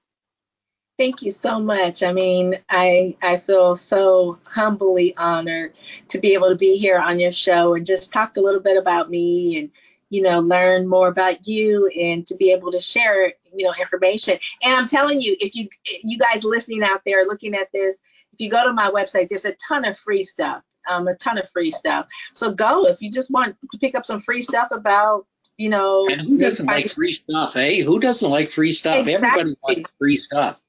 Thank 0.97 1.23
you 1.23 1.33
so 1.33 1.59
much. 1.59 2.05
I 2.05 2.13
mean, 2.13 2.55
I 2.71 3.17
I 3.21 3.39
feel 3.39 3.75
so 3.75 4.39
humbly 4.45 5.17
honored 5.17 5.75
to 6.11 6.19
be 6.19 6.35
able 6.35 6.51
to 6.51 6.55
be 6.55 6.77
here 6.77 6.99
on 6.99 7.19
your 7.19 7.33
show 7.33 7.75
and 7.75 7.85
just 7.85 8.13
talk 8.13 8.37
a 8.37 8.41
little 8.41 8.61
bit 8.61 8.77
about 8.77 9.11
me 9.11 9.59
and 9.59 9.71
you 10.15 10.23
know, 10.23 10.39
learn 10.39 10.87
more 10.87 11.09
about 11.09 11.49
you 11.49 11.91
and 12.01 12.25
to 12.29 12.37
be 12.37 12.53
able 12.53 12.71
to 12.71 12.79
share, 12.79 13.33
you 13.53 13.65
know, 13.65 13.75
information. 13.81 14.39
And 14.63 14.77
I'm 14.77 14.87
telling 14.87 15.21
you, 15.21 15.37
if 15.41 15.57
you 15.57 15.69
you 16.05 16.19
guys 16.19 16.45
listening 16.45 16.85
out 16.85 17.01
there 17.05 17.25
looking 17.25 17.55
at 17.55 17.73
this, 17.73 18.01
if 18.33 18.41
you 18.41 18.49
go 18.49 18.65
to 18.65 18.73
my 18.73 18.91
website, 18.91 19.29
there's 19.29 19.45
a 19.45 19.55
ton 19.55 19.85
of 19.85 19.99
free 19.99 20.23
stuff. 20.23 20.63
Um, 20.89 21.09
a 21.09 21.17
ton 21.17 21.39
of 21.39 21.49
free 21.49 21.71
stuff. 21.71 22.07
So 22.35 22.53
go 22.53 22.87
if 22.87 23.01
you 23.01 23.11
just 23.11 23.31
want 23.31 23.57
to 23.73 23.79
pick 23.79 23.97
up 23.97 24.07
some 24.07 24.21
free 24.21 24.43
stuff 24.43 24.69
about, 24.71 25.27
you 25.57 25.71
know. 25.71 26.07
And 26.07 26.21
who 26.21 26.39
doesn't 26.39 26.67
like 26.67 26.91
free 26.91 27.13
stuff, 27.13 27.57
eh? 27.57 27.83
Who 27.83 27.99
doesn't 27.99 28.31
like 28.31 28.51
free 28.51 28.73
stuff? 28.73 29.09
Exactly. 29.09 29.15
Everybody 29.15 29.57
likes 29.67 29.91
free 29.99 30.17
stuff 30.17 30.61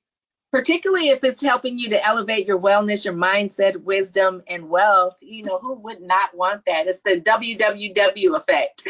particularly 0.56 1.10
if 1.10 1.22
it's 1.22 1.42
helping 1.42 1.78
you 1.78 1.90
to 1.90 2.02
elevate 2.06 2.48
your 2.48 2.58
wellness, 2.58 3.04
your 3.04 3.14
mindset, 3.14 3.76
wisdom, 3.84 4.42
and 4.48 4.70
wealth. 4.70 5.18
You 5.20 5.44
know, 5.44 5.60
who 5.60 5.74
would 5.80 6.02
not 6.02 6.34
want 6.34 6.64
that? 6.66 6.88
It's 6.88 7.02
the 7.02 7.20
WWW 7.20 8.38
effect. 8.38 8.88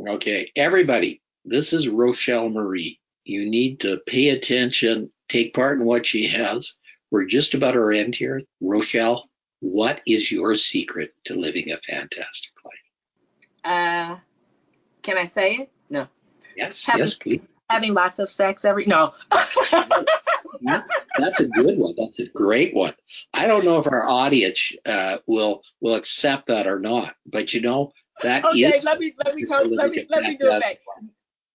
okay, 0.08 0.52
everybody, 0.54 1.20
this 1.44 1.72
is 1.72 1.88
Rochelle 1.88 2.50
Marie. 2.50 3.00
You 3.24 3.50
need 3.50 3.80
to 3.80 3.98
pay 4.06 4.28
attention, 4.28 5.10
take 5.28 5.54
part 5.54 5.80
in 5.80 5.84
what 5.84 6.06
she 6.06 6.28
has. 6.28 6.74
We're 7.10 7.24
just 7.24 7.54
about 7.54 7.74
our 7.74 7.90
end 7.90 8.14
here. 8.14 8.40
Rochelle, 8.60 9.28
what 9.58 10.02
is 10.06 10.30
your 10.30 10.54
secret 10.54 11.14
to 11.24 11.34
living 11.34 11.72
a 11.72 11.78
fantastic 11.78 12.52
life? 12.64 13.64
Uh, 13.64 14.18
can 15.02 15.18
I 15.18 15.24
say 15.24 15.56
it? 15.56 15.72
No. 15.90 16.06
Yes, 16.56 16.86
having, 16.86 17.00
yes, 17.00 17.14
please. 17.14 17.40
Having 17.68 17.94
lots 17.94 18.20
of 18.20 18.30
sex 18.30 18.64
every 18.64 18.86
no. 18.86 19.14
that's 21.18 21.40
a 21.40 21.48
good 21.48 21.78
one. 21.78 21.94
That's 21.96 22.18
a 22.18 22.26
great 22.26 22.74
one. 22.74 22.94
I 23.32 23.46
don't 23.46 23.64
know 23.64 23.78
if 23.78 23.86
our 23.86 24.08
audience 24.08 24.72
uh, 24.86 25.18
will 25.26 25.62
will 25.80 25.94
accept 25.94 26.48
that 26.48 26.66
or 26.66 26.78
not, 26.78 27.14
but 27.26 27.54
you 27.54 27.60
know 27.60 27.92
that 28.22 28.44
okay, 28.44 28.58
is 28.58 28.84
let 28.84 28.98
me 28.98 29.12
let 29.24 29.34
me 29.34 29.44
talk, 29.44 29.64
let 29.68 29.90
me 29.90 30.06
let 30.08 30.24
me 30.24 30.36
do 30.36 30.52
it 30.52 30.60
back. 30.60 30.78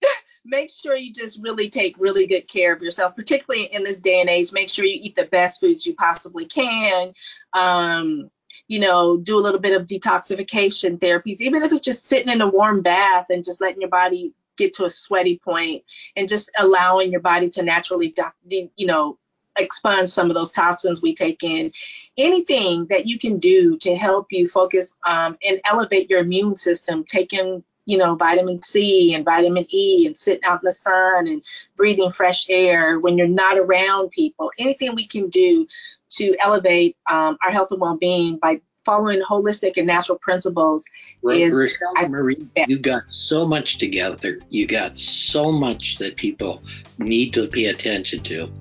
Make 0.46 0.70
sure 0.70 0.96
you 0.96 1.14
just 1.14 1.44
really 1.44 1.70
take 1.70 1.96
really 2.00 2.26
good 2.26 2.48
care 2.48 2.74
of 2.74 2.82
yourself, 2.82 3.16
particularly 3.16 3.66
in 3.66 3.84
this 3.84 3.98
day 3.98 4.22
and 4.22 4.30
age. 4.30 4.52
Make 4.54 4.70
sure 4.70 4.86
you 4.86 5.00
eat 5.02 5.16
the 5.16 5.26
best 5.26 5.60
foods 5.60 5.86
you 5.86 5.94
possibly 5.96 6.46
can. 6.46 7.14
Um, 7.54 8.32
you 8.68 8.80
know, 8.80 9.18
do 9.18 9.38
a 9.38 9.42
little 9.42 9.60
bit 9.60 9.80
of 9.80 9.88
detoxification 9.88 11.00
therapies, 11.00 11.42
even 11.42 11.64
if 11.64 11.72
it's 11.72 11.82
just 11.82 12.08
sitting 12.08 12.32
in 12.32 12.42
a 12.42 12.48
warm 12.48 12.82
bath 12.82 13.26
and 13.30 13.44
just 13.44 13.62
letting 13.62 13.82
your 13.82 13.90
body 13.90 14.34
get 14.60 14.74
to 14.74 14.86
a 14.86 14.90
sweaty 14.90 15.40
point 15.44 15.84
and 16.16 16.30
just 16.30 16.52
allowing 16.58 17.12
your 17.12 17.22
body 17.22 17.50
to 17.50 17.64
naturally, 17.64 18.14
you 18.50 18.86
know, 18.86 19.18
expunge 19.58 20.08
some 20.08 20.30
of 20.30 20.36
those 20.36 20.52
toxins 20.52 21.02
we 21.02 21.16
take 21.16 21.44
in. 21.44 21.72
Anything 22.18 22.86
that 22.88 23.08
you 23.08 23.18
can 23.18 23.40
do 23.40 23.78
to 23.80 23.96
help 23.96 24.28
you 24.32 24.48
focus 24.48 24.96
um, 25.06 25.38
and 25.46 25.60
elevate 25.66 26.10
your 26.10 26.20
immune 26.20 26.56
system, 26.56 27.04
taking 27.04 27.64
you 27.86 27.98
know, 27.98 28.14
vitamin 28.14 28.62
C 28.62 29.16
and 29.16 29.26
vitamin 29.26 29.66
E 29.74 30.06
and 30.06 30.16
sitting 30.16 30.44
out 30.44 30.62
in 30.62 30.66
the 30.66 30.72
sun 30.72 31.28
and 31.28 31.42
breathing 31.76 32.12
fresh 32.12 32.48
air 32.48 33.00
when 33.00 33.18
you're 33.18 33.28
not 33.28 33.58
around 33.58 34.12
people. 34.12 34.52
Anything 34.60 34.94
we 34.94 35.08
can 35.08 35.30
do 35.30 35.66
to 36.10 36.36
elevate 36.40 36.98
um, 37.10 37.40
our 37.44 37.50
health 37.50 37.72
and 37.72 37.82
well-being 37.82 38.38
by 38.38 38.62
following 38.90 39.22
holistic 39.22 39.74
and 39.78 39.86
natural 39.86 40.18
principles 40.18 40.84
is 41.24 41.56
Rochelle 41.56 41.94
I, 41.98 42.08
Marie, 42.08 42.48
you 42.68 42.80
got 42.80 43.08
so 43.08 43.46
much 43.46 43.78
together. 43.78 44.40
You 44.50 44.66
got 44.66 44.98
so 44.98 45.52
much 45.52 46.00
that 46.00 46.16
people 46.16 46.64
need 46.98 47.36
to 47.36 47.48
pay 47.48 47.66
attention 47.66 48.22
to. 48.24 48.52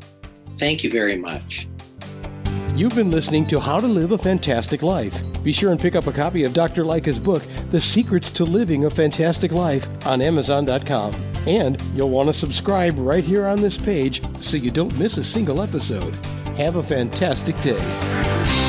Thank 0.59 0.85
you 0.85 0.91
very 0.91 1.17
much. 1.17 1.67
You've 2.75 2.95
been 2.95 3.11
listening 3.11 3.47
to 3.47 3.59
How 3.59 3.81
to 3.81 3.87
Live 3.87 4.13
a 4.13 4.19
Fantastic 4.19 4.83
Life. 4.83 5.43
Be 5.43 5.55
sure 5.55 5.71
and 5.71 5.81
pick 5.81 5.97
up 5.97 6.07
a 6.07 6.13
copy 6.13 6.45
of 6.45 6.53
Dr. 6.53 6.85
Lycka's 6.85 7.19
book, 7.19 7.43
The 7.71 7.81
Secrets 7.81 8.31
to 8.33 8.45
Living 8.45 8.85
a 8.85 8.91
Fantastic 8.91 9.53
Life, 9.53 9.89
on 10.07 10.21
Amazon.com. 10.21 11.15
And 11.47 11.81
you'll 11.95 12.11
want 12.11 12.29
to 12.29 12.35
subscribe 12.35 12.99
right 12.99 13.25
here 13.25 13.47
on 13.47 13.63
this 13.63 13.79
page 13.79 14.23
so 14.37 14.59
you 14.59 14.71
don't 14.71 14.97
miss 14.99 15.17
a 15.17 15.25
single 15.25 15.63
episode. 15.63 16.15
Have 16.59 16.77
a 16.77 16.83
fantastic 16.83 17.59
day. 17.63 18.68